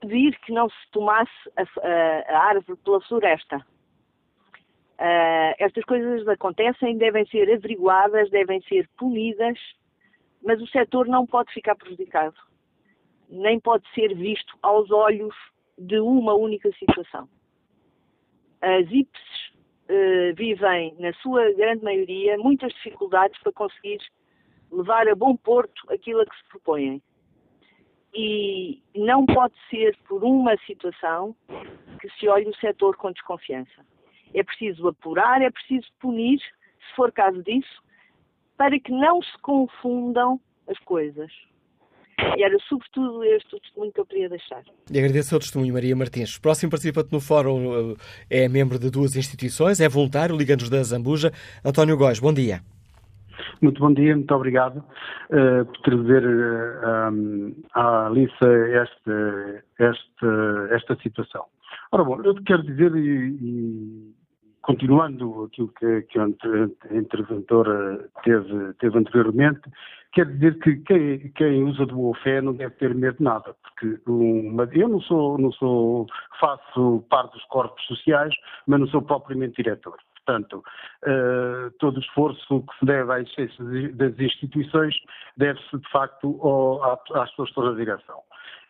[0.00, 3.62] pedir que não se tomasse a, a, a árvore pela floresta.
[5.02, 9.58] Uh, estas coisas acontecem, devem ser averiguadas, devem ser punidas,
[10.40, 12.36] mas o setor não pode ficar prejudicado,
[13.28, 15.34] nem pode ser visto aos olhos
[15.76, 17.28] de uma única situação.
[18.60, 19.20] As IPs
[19.90, 23.98] uh, vivem, na sua grande maioria, muitas dificuldades para conseguir
[24.70, 27.02] levar a bom porto aquilo a que se propõem.
[28.14, 31.34] E não pode ser por uma situação
[32.00, 33.84] que se olhe o setor com desconfiança.
[34.34, 37.82] É preciso apurar, é preciso punir, se for caso disso,
[38.56, 41.30] para que não se confundam as coisas.
[42.36, 44.62] E era sobretudo este o testemunho que eu queria deixar.
[44.90, 46.36] E agradeço o testemunho, Maria Martins.
[46.36, 47.96] O próximo participante no fórum
[48.30, 51.32] eh, é membro de duas instituições, é voluntário, Liga-nos da Zambuja.
[51.64, 52.60] António Góes, bom dia.
[53.60, 60.96] Muito bom dia, muito obrigado uh, por trazer uh, um, à Alissa esta, esta, esta
[61.02, 61.44] situação.
[61.90, 64.14] Ora bom, eu quero dizer, e, e
[64.62, 66.26] continuando aquilo que, que a
[66.96, 69.60] interventora teve, teve anteriormente,
[70.12, 73.54] quer dizer que quem, quem, usa de boa fé não deve ter medo de nada,
[73.62, 76.06] porque uma, eu não sou, não sou,
[76.40, 78.34] faço parte dos corpos sociais,
[78.66, 79.96] mas não sou propriamente diretor.
[80.24, 80.62] Portanto,
[81.04, 83.64] uh, todo o esforço que se deve à existência
[83.94, 84.94] das instituições
[85.36, 88.20] deve-se, de facto, ao, às pessoas de toda a direção.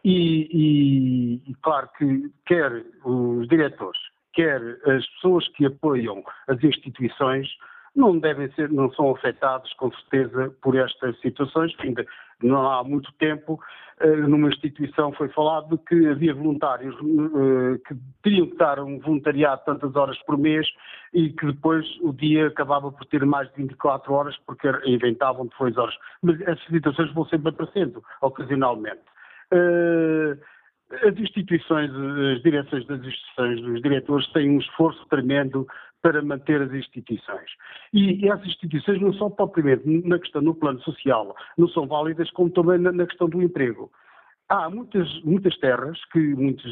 [0.05, 4.01] E, e, claro que quer os diretores,
[4.33, 7.49] quer as pessoas que apoiam as instituições
[7.95, 11.75] não devem ser, não são afetados com certeza por estas situações.
[11.81, 12.07] Ainda
[12.43, 13.61] não há muito tempo,
[14.01, 19.63] eh, numa instituição foi falado que havia voluntários eh, que teriam que dar um voluntariado
[19.65, 20.67] tantas horas por mês
[21.13, 25.77] e que depois o dia acabava por ter mais de 24 horas porque inventavam depois
[25.77, 25.95] horas.
[26.23, 29.03] Mas essas situações vão sempre aparecendo, ocasionalmente.
[30.93, 35.67] Uh, as instituições, as direções das instituições, os diretores têm um esforço tremendo
[36.03, 37.49] para manter as instituições.
[37.93, 42.31] E, e as instituições não são propriamente na questão no plano social, não são válidas
[42.33, 43.91] como também na, questão do emprego.
[44.49, 46.65] Há muitas, muitas terras, que, muitos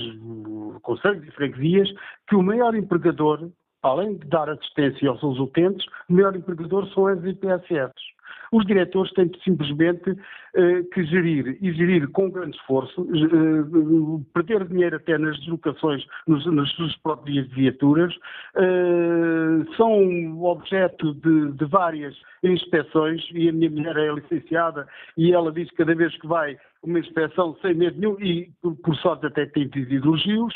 [0.82, 1.88] conselhos e freguesias,
[2.28, 3.48] que o maior empregador,
[3.82, 8.19] além de dar assistência aos seus utentes, o maior empregador são as IPSFs.
[8.52, 10.16] Os diretores têm simplesmente
[10.52, 16.44] eh, que gerir e gerir com grande esforço, eh, perder dinheiro até nas deslocações, nos,
[16.47, 18.12] nas suas próprias viaturas,
[18.57, 25.52] eh, são objeto de, de várias inspeções e a minha mulher é licenciada e ela
[25.52, 28.51] diz que cada vez que vai uma inspeção sem medo nenhum e
[28.82, 30.52] por sorte até tem tido elogios,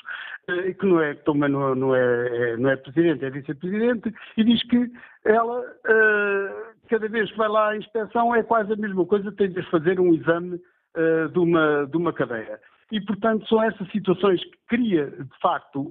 [0.81, 4.91] que não é, também não, não, é, não é presidente, é vice-presidente, e diz que
[5.25, 5.63] ela
[6.89, 9.99] cada vez que vai lá à inspeção é quase a mesma coisa, tem de fazer
[10.01, 10.57] um exame
[10.97, 12.61] uh, de, uma, de uma cadeia.
[12.93, 15.91] E, portanto, são essas situações que cria, de facto,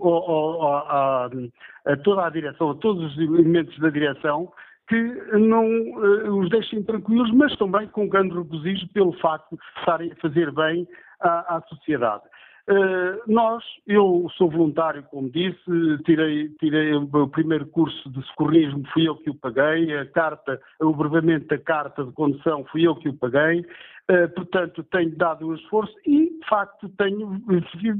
[0.61, 4.51] a, a, a toda a direção, a todos os elementos da direção,
[4.87, 4.97] que
[5.37, 10.15] não uh, os deixem tranquilos, mas também com grande regozijo pelo facto de estarem a
[10.17, 10.87] fazer bem
[11.19, 12.23] à, à sociedade.
[12.69, 15.59] Uh, nós, eu sou voluntário, como disse,
[16.05, 20.93] tirei, tirei o primeiro curso de socorrismo, fui eu que o paguei, a carta, o
[20.93, 25.55] brevemente da carta de condução, fui eu que o paguei, uh, portanto tenho dado um
[25.55, 27.41] esforço e, de facto, tenho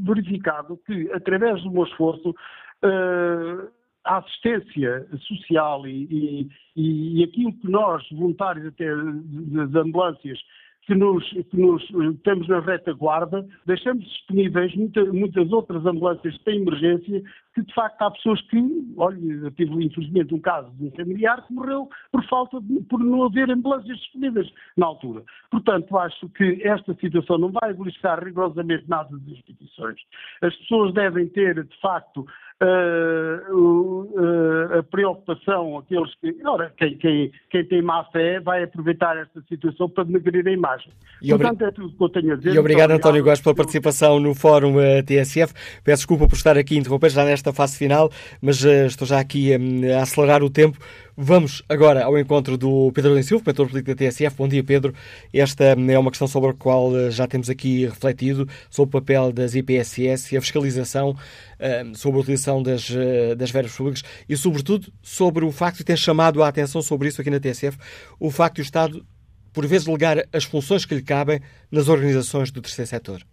[0.06, 3.70] verificado que, através do meu esforço, uh,
[4.06, 10.40] a assistência social e, e, e, aquilo que nós, voluntários até das ambulâncias,
[10.86, 11.84] que nos, que nos
[12.24, 17.24] temos na retaguarda, deixamos disponíveis muita, muitas outras ambulâncias de emergência,
[17.54, 18.58] que de facto há pessoas que,
[18.98, 23.00] olha, eu tive infelizmente um caso de um familiar que morreu por falta de, por
[23.00, 25.24] não haver ambulâncias disponíveis na altura.
[25.52, 30.00] Portanto, acho que esta situação não vai beliscar rigorosamente nada das instituições.
[30.42, 32.26] As pessoas devem ter, de facto,
[32.62, 36.36] uh, uh, a preocupação, aqueles que.
[36.46, 40.92] Ora, quem, quem, quem, tem má fé vai aproveitar esta situação para denegrir a imagem.
[41.22, 42.54] E Portanto, é tudo que eu tenho a dizer.
[42.54, 44.76] E obrigado, António Góes, pela participação no Fórum
[45.06, 45.54] TSF.
[45.84, 49.52] Peço desculpa por estar aqui a interromper já nesta fase final, mas estou já aqui
[49.54, 50.78] a acelerar o tempo.
[51.16, 54.36] Vamos agora ao encontro do Pedro Silva, mentor político da TSF.
[54.36, 54.96] Bom dia, Pedro.
[55.32, 59.32] Esta é uma questão sobre a qual eh, já temos aqui refletido, sobre o papel
[59.32, 61.16] das IPSS e a fiscalização
[61.60, 65.84] eh, sobre a utilização das, eh, das verbas públicas e, sobretudo, sobre o facto de
[65.84, 67.78] ter chamado a atenção sobre isso aqui na TSF,
[68.20, 69.06] o facto de o Estado,
[69.54, 71.40] por vezes, delegar as funções que lhe cabem
[71.72, 73.24] nas organizações do terceiro setor.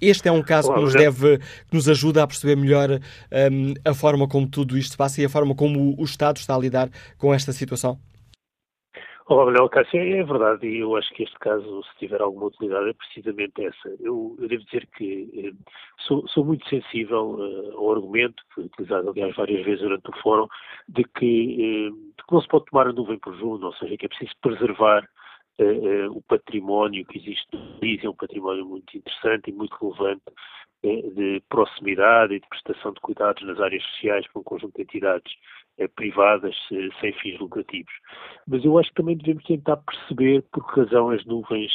[0.00, 3.94] Este é um caso que nos deve, que nos ajuda a perceber melhor um, a
[3.94, 6.88] forma como tudo isto se passa e a forma como o Estado está a lidar
[7.18, 7.98] com esta situação.
[9.30, 12.90] Olá, Manuel Cássio, é verdade, e eu acho que este caso, se tiver alguma utilidade,
[12.90, 13.88] é precisamente essa.
[14.00, 15.52] Eu, eu devo dizer que eh,
[15.98, 20.20] sou, sou, muito sensível uh, ao argumento, que foi utilizado, aliás, várias vezes durante o
[20.20, 20.48] fórum,
[20.88, 23.96] de que, eh, de que não se pode tomar a nuvem por junho, ou seja,
[23.96, 25.08] que é preciso preservar
[26.10, 30.22] o património que existe no país, é um património muito interessante e muito relevante
[30.84, 34.82] uh, de proximidade e de prestação de cuidados nas áreas sociais por um conjunto de
[34.82, 35.32] entidades
[35.96, 36.54] privadas
[37.00, 37.92] sem fins lucrativos.
[38.46, 41.72] Mas eu acho que também devemos tentar perceber por que razão as nuvens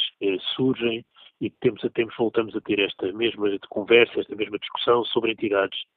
[0.54, 1.04] surgem
[1.40, 5.32] e de tempos a tempos voltamos a ter esta mesma conversa, esta mesma discussão sobre
[5.32, 5.95] entidades eh,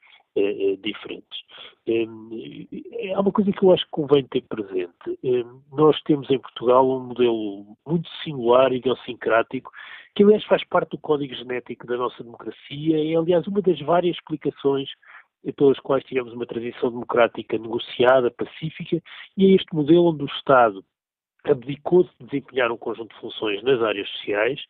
[0.82, 1.40] diferentes.
[1.88, 5.20] Eh, há uma coisa que eu acho que convém ter presente.
[5.24, 9.72] Eh, nós temos em Portugal um modelo muito singular idiosincrático,
[10.16, 14.16] que aliás faz parte do código genético da nossa democracia, é aliás uma das várias
[14.16, 14.90] explicações
[15.56, 19.02] pelas quais tivemos uma transição democrática negociada, pacífica,
[19.38, 20.84] e é este modelo onde o Estado
[21.46, 24.62] abdicou-se de desempenhar um conjunto de funções nas áreas sociais,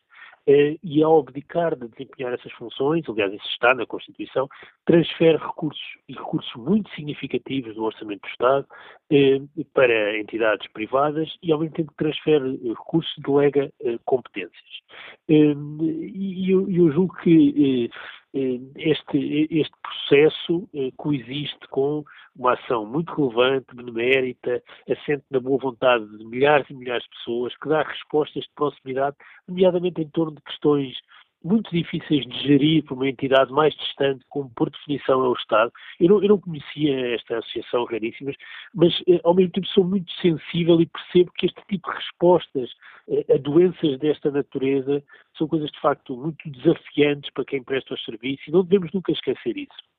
[0.82, 4.48] e ao abdicar de desempenhar essas funções, aliás, isso está na Constituição,
[4.84, 8.66] transfere recursos e recursos muito significativos do Orçamento do Estado
[9.10, 9.40] eh,
[9.74, 14.80] para entidades privadas e, ao mesmo tempo, transfere recursos delega eh, competências.
[15.28, 17.90] e eu julgo que
[18.32, 22.04] este, este processo coexiste com
[22.36, 27.56] uma ação muito relevante, benemérita, assente na boa vontade de milhares e milhares de pessoas,
[27.56, 29.16] que dá respostas de proximidade,
[29.48, 30.96] nomeadamente em torno de questões
[31.42, 35.72] muito difíceis de gerir por uma entidade mais distante, como por definição é o Estado.
[35.98, 38.36] Eu não, eu não conhecia esta associação raríssimas,
[38.74, 42.70] mas eh, ao mesmo tempo sou muito sensível e percebo que este tipo de respostas
[43.08, 45.02] eh, a doenças desta natureza
[45.36, 49.12] são coisas de facto muito desafiantes para quem presta os serviços e não devemos nunca
[49.12, 49.90] esquecer isso.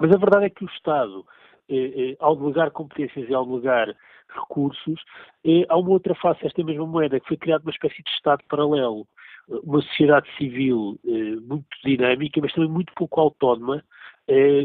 [0.00, 1.24] Mas a verdade é que o Estado
[1.68, 3.92] eh, eh, ao delegar competências e ao delegar
[4.28, 5.02] recursos,
[5.44, 8.10] eh, há uma outra face a esta mesma moeda, que foi criada uma espécie de
[8.10, 9.06] Estado paralelo,
[9.48, 10.98] uma sociedade civil
[11.42, 13.84] muito dinâmica, mas também muito pouco autónoma,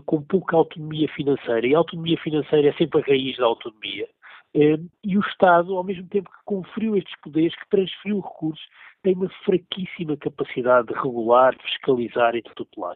[0.06, 1.68] com pouca autonomia financeira.
[1.68, 4.08] E a autonomia financeira é sempre a raiz da autonomia.
[4.54, 8.66] E o Estado, ao mesmo tempo que conferiu estes poderes, que transferiu recursos,
[9.04, 12.96] tem uma fraquíssima capacidade de regular, de fiscalizar e de tutelar.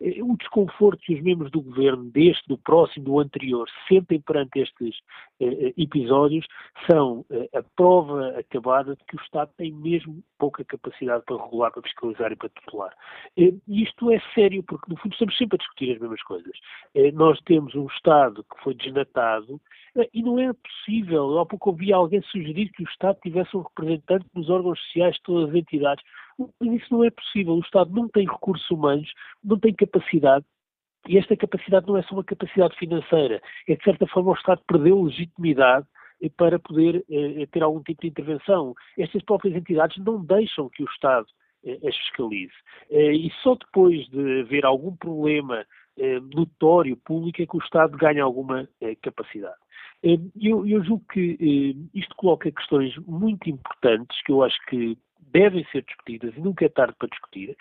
[0.00, 4.60] Eh, o desconforto que os membros do governo, deste, do próximo, do anterior, sentem perante
[4.60, 4.96] estes
[5.40, 6.46] eh, eh episódios
[6.88, 11.72] são eh, a prova acabada de que o Estado tem mesmo pouca capacidade para regular,
[11.72, 12.94] para fiscalizar e para tutelar.
[13.36, 16.52] Eh, isto é sério, porque no fundo estamos sempre a discutir as mesmas coisas.
[16.94, 19.60] Eh, nós temos um Estado que foi desnatado
[20.14, 21.38] e não é possível.
[21.38, 25.22] Há pouco ouvi alguém sugerir que o Estado tivesse um representante nos órgãos sociais de
[25.22, 26.04] todas as entidades.
[26.62, 27.54] Isso não é possível.
[27.54, 29.10] O Estado não tem recursos humanos,
[29.44, 30.44] não tem capacidade.
[31.08, 33.40] E esta capacidade não é só uma capacidade financeira.
[33.68, 35.86] É, de certa forma, o Estado perdeu legitimidade
[36.36, 38.74] para poder eh, ter algum tipo de intervenção.
[38.98, 41.26] Estas próprias entidades não deixam que o Estado
[41.64, 42.52] eh, as fiscalize.
[42.90, 45.64] Eh, e só depois de haver algum problema
[45.98, 49.56] eh, notório público é que o Estado ganha alguma eh, capacidade.
[50.02, 54.96] Eh, eu, eu julgo que eh, isto coloca questões muito importantes que eu acho que
[55.32, 57.56] devem ser discutidas e nunca é tarde para discutir,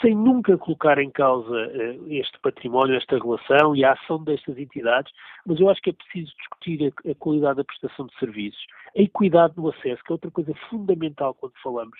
[0.00, 5.12] sem nunca colocar em causa eh, este património, esta relação e a ação destas entidades,
[5.46, 8.66] mas eu acho que é preciso discutir a, a qualidade da prestação de serviços,
[8.96, 11.98] a equidade no acesso, que é outra coisa fundamental quando falamos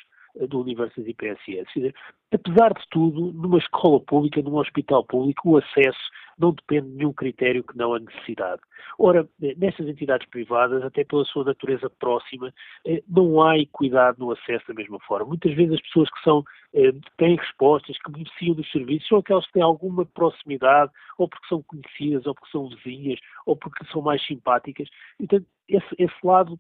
[0.49, 1.95] do universo das IPSS.
[2.33, 5.99] Apesar de tudo, numa escola pública, num hospital público, o acesso
[6.39, 8.61] não depende de nenhum critério que não a necessidade.
[8.99, 12.53] Ora, nestas entidades privadas, até pela sua natureza próxima,
[12.85, 15.27] eh, não há equidade no acesso da mesma forma.
[15.27, 16.45] Muitas vezes as pessoas que são,
[16.75, 21.47] eh, têm respostas, que beneficiam dos serviços, são aquelas que têm alguma proximidade, ou porque
[21.49, 24.89] são conhecidas, ou porque são vizinhas, ou porque são mais simpáticas.
[25.21, 26.59] Então, esse, esse lado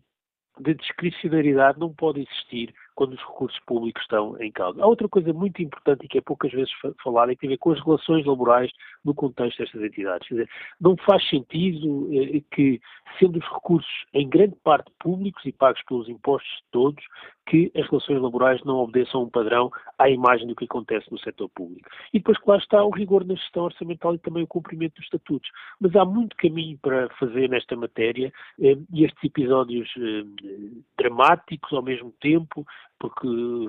[0.60, 4.82] de discricionariedade não pode existir quando os recursos públicos estão em causa.
[4.82, 6.72] Há outra coisa muito importante e que é poucas vezes
[7.02, 8.70] falada e que tem a ver com as relações laborais
[9.04, 10.28] no contexto destas entidades.
[10.28, 10.50] Quer dizer,
[10.80, 12.80] não faz sentido eh, que,
[13.18, 17.04] sendo os recursos em grande parte públicos e pagos pelos impostos de todos,
[17.46, 21.48] que as relações laborais não obedeçam um padrão à imagem do que acontece no setor
[21.50, 21.88] público.
[22.12, 25.50] E depois, claro, está o rigor na gestão orçamental e também o cumprimento dos estatutos.
[25.80, 30.24] Mas há muito caminho para fazer nesta matéria eh, e estes episódios eh,
[30.98, 32.66] dramáticos ao mesmo tempo,
[32.98, 33.26] porque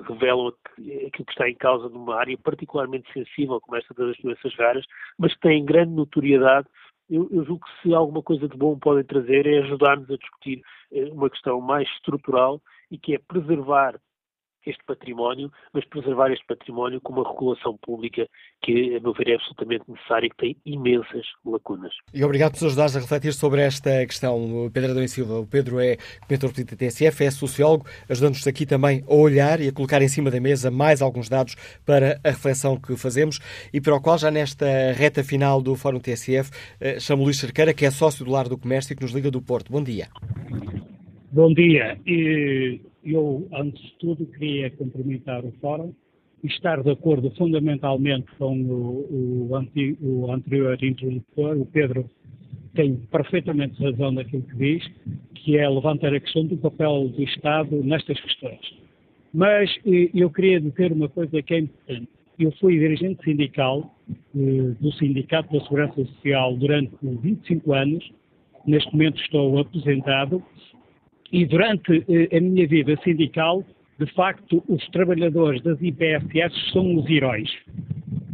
[0.08, 4.84] revelam aquilo que está em causa numa área particularmente sensível, como esta das doenças raras,
[5.18, 6.66] mas que têm grande notoriedade
[7.08, 10.60] eu, eu, julgo que se alguma coisa de bom podem trazer é ajudar-nos a discutir
[10.92, 12.60] eh, uma questão mais estrutural
[12.90, 13.98] e que é preservar
[14.66, 18.28] este património, mas preservar este património com uma regulação pública
[18.62, 21.94] que, a meu ver, é absolutamente necessária e que tem imensas lacunas.
[22.12, 25.40] E obrigado por nos ajudares a refletir sobre esta questão, Pedro Adão e Silva.
[25.40, 25.96] O Pedro é
[26.26, 30.08] comentador político da TSF, é sociólogo, ajudando-nos aqui também a olhar e a colocar em
[30.08, 31.54] cima da mesa mais alguns dados
[31.84, 33.38] para a reflexão que fazemos
[33.72, 36.50] e para o qual, já nesta reta final do Fórum TSF,
[36.80, 39.30] eh, chamo Luís Cerqueira, que é sócio do Lar do Comércio e que nos liga
[39.30, 39.70] do Porto.
[39.70, 40.08] Bom dia.
[41.32, 41.98] Bom dia.
[43.04, 45.92] Eu, antes de tudo, queria cumprimentar o Fórum
[46.42, 52.08] e estar de acordo fundamentalmente com o, o, anti, o anterior interlocutor, o Pedro
[52.74, 54.86] tem perfeitamente razão naquilo que diz,
[55.34, 58.60] que é levantar a questão do papel do Estado nestas questões.
[59.34, 62.08] Mas eu queria dizer uma coisa que é importante.
[62.38, 68.12] Eu fui dirigente sindical eh, do Sindicato da Segurança Social durante 25 anos,
[68.66, 70.42] neste momento estou aposentado
[71.32, 73.64] e durante eh, a minha vida sindical,
[73.98, 77.50] de facto, os trabalhadores das IPSS são os heróis.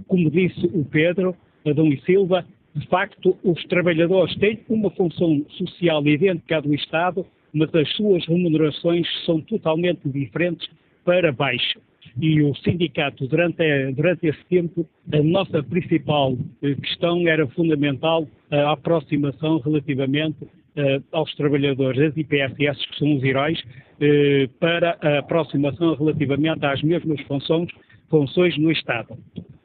[0.08, 1.36] Como disse o Pedro,
[1.66, 2.44] Adão e Silva,
[2.74, 8.26] de facto, os trabalhadores têm uma função social idêntica à do Estado, mas as suas
[8.26, 10.68] remunerações são totalmente diferentes
[11.04, 11.80] para baixo.
[12.20, 13.62] E o sindicato, durante,
[13.92, 20.46] durante esse tempo, a nossa principal eh, questão era fundamental a aproximação relativamente
[20.76, 26.82] uh, aos trabalhadores das IPSS, que são os heróis, uh, para a aproximação relativamente às
[26.82, 27.70] mesmas funções,
[28.08, 29.16] funções no Estado.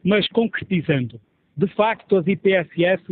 [0.03, 1.19] Mas concretizando,
[1.55, 3.03] de facto, as IPSS,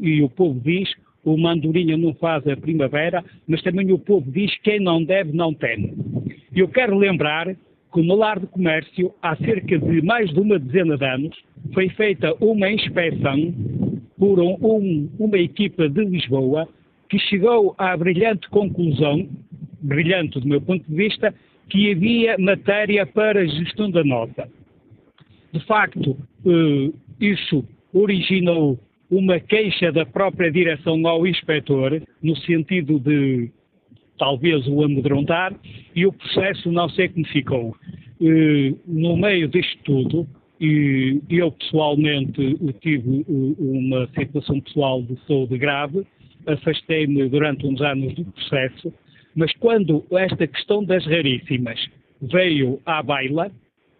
[0.00, 0.90] e o povo diz,
[1.24, 5.52] o mandurinha não faz a primavera, mas também o povo diz quem não deve não
[5.52, 5.94] tem.
[6.54, 7.54] Eu quero lembrar
[7.92, 11.36] que no lar de comércio, há cerca de mais de uma dezena de anos,
[11.74, 13.54] foi feita uma inspeção
[14.18, 16.68] por um, um, uma equipa de Lisboa
[17.08, 19.28] que chegou à brilhante conclusão,
[19.80, 21.34] brilhante do meu ponto de vista,
[21.68, 24.48] que havia matéria para gestão da nota.
[25.52, 28.78] De facto, eh, isso originou
[29.10, 33.50] uma queixa da própria direção ao inspetor, no sentido de
[34.18, 35.54] talvez o amedrontar,
[35.94, 37.76] e o processo não sei como ficou.
[38.20, 40.26] Eh, no meio disto tudo,
[40.58, 46.06] eu pessoalmente tive eh, uma situação pessoal de saúde grave,
[46.46, 48.92] afastei-me durante uns anos do processo,
[49.34, 51.78] mas quando esta questão das raríssimas
[52.20, 53.50] veio à baila,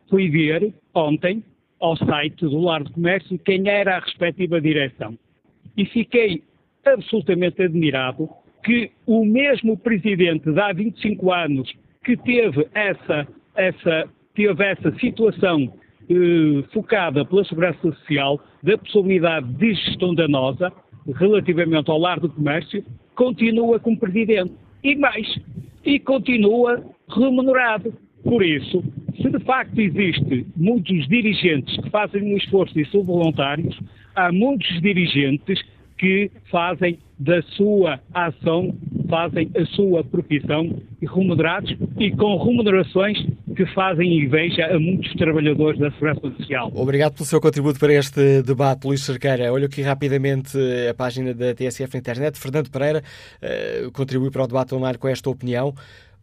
[0.09, 1.43] fui ver ontem
[1.81, 5.18] ao site do Lar de Comércio quem era a respectiva direção.
[5.77, 6.43] E fiquei
[6.85, 8.28] absolutamente admirado
[8.64, 11.73] que o mesmo presidente de há 25 anos
[12.05, 15.73] que teve essa, essa, teve essa situação
[16.09, 20.73] eh, focada pela Segurança Social da possibilidade de gestão danosa,
[21.15, 22.85] relativamente ao lar do comércio,
[23.15, 24.53] continua como presidente.
[24.83, 25.27] E mais,
[25.85, 27.93] e continua remunerado.
[28.23, 28.83] Por isso,
[29.16, 33.78] se de facto existe muitos dirigentes que fazem um esforço e são voluntários,
[34.15, 35.62] há muitos dirigentes
[35.98, 38.77] que fazem da sua ação,
[39.09, 43.18] fazem a sua profissão remunerados e com remunerações
[43.56, 46.70] que fazem inveja a muitos trabalhadores da Segurança Social.
[46.74, 49.51] Obrigado pelo seu contributo para este debate, Luís Cerqueira.
[49.51, 50.59] Olho aqui rapidamente
[50.89, 52.39] a página da TSF na internet.
[52.39, 55.74] Fernando Pereira uh, contribui para o debate online com esta opinião.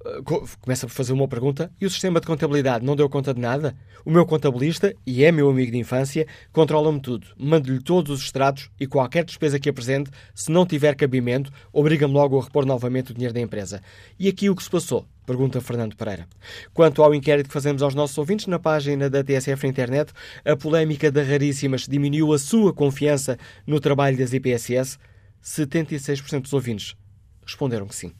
[0.05, 0.21] Eh,
[0.59, 1.71] começa por fazer uma pergunta.
[1.79, 3.75] E o sistema de contabilidade não deu conta de nada?
[4.05, 7.27] O meu contabilista, e é meu amigo de infância, controla-me tudo.
[7.37, 12.39] Mando-lhe todos os extratos e qualquer despesa que apresente, se não tiver cabimento, obriga-me logo
[12.39, 13.81] a repor novamente o dinheiro da empresa.
[14.19, 15.07] E aqui o que se passou?
[15.25, 16.27] Pergunta Fernando Pereira.
[16.73, 20.11] Quanto ao inquérito que fazemos aos nossos ouvintes na página da TSF na internet,
[20.43, 24.99] a polémica da Raríssimas diminuiu a sua confiança no trabalho das IPSS?
[25.41, 26.95] 76% dos ouvintes
[27.45, 28.13] responderam que sim.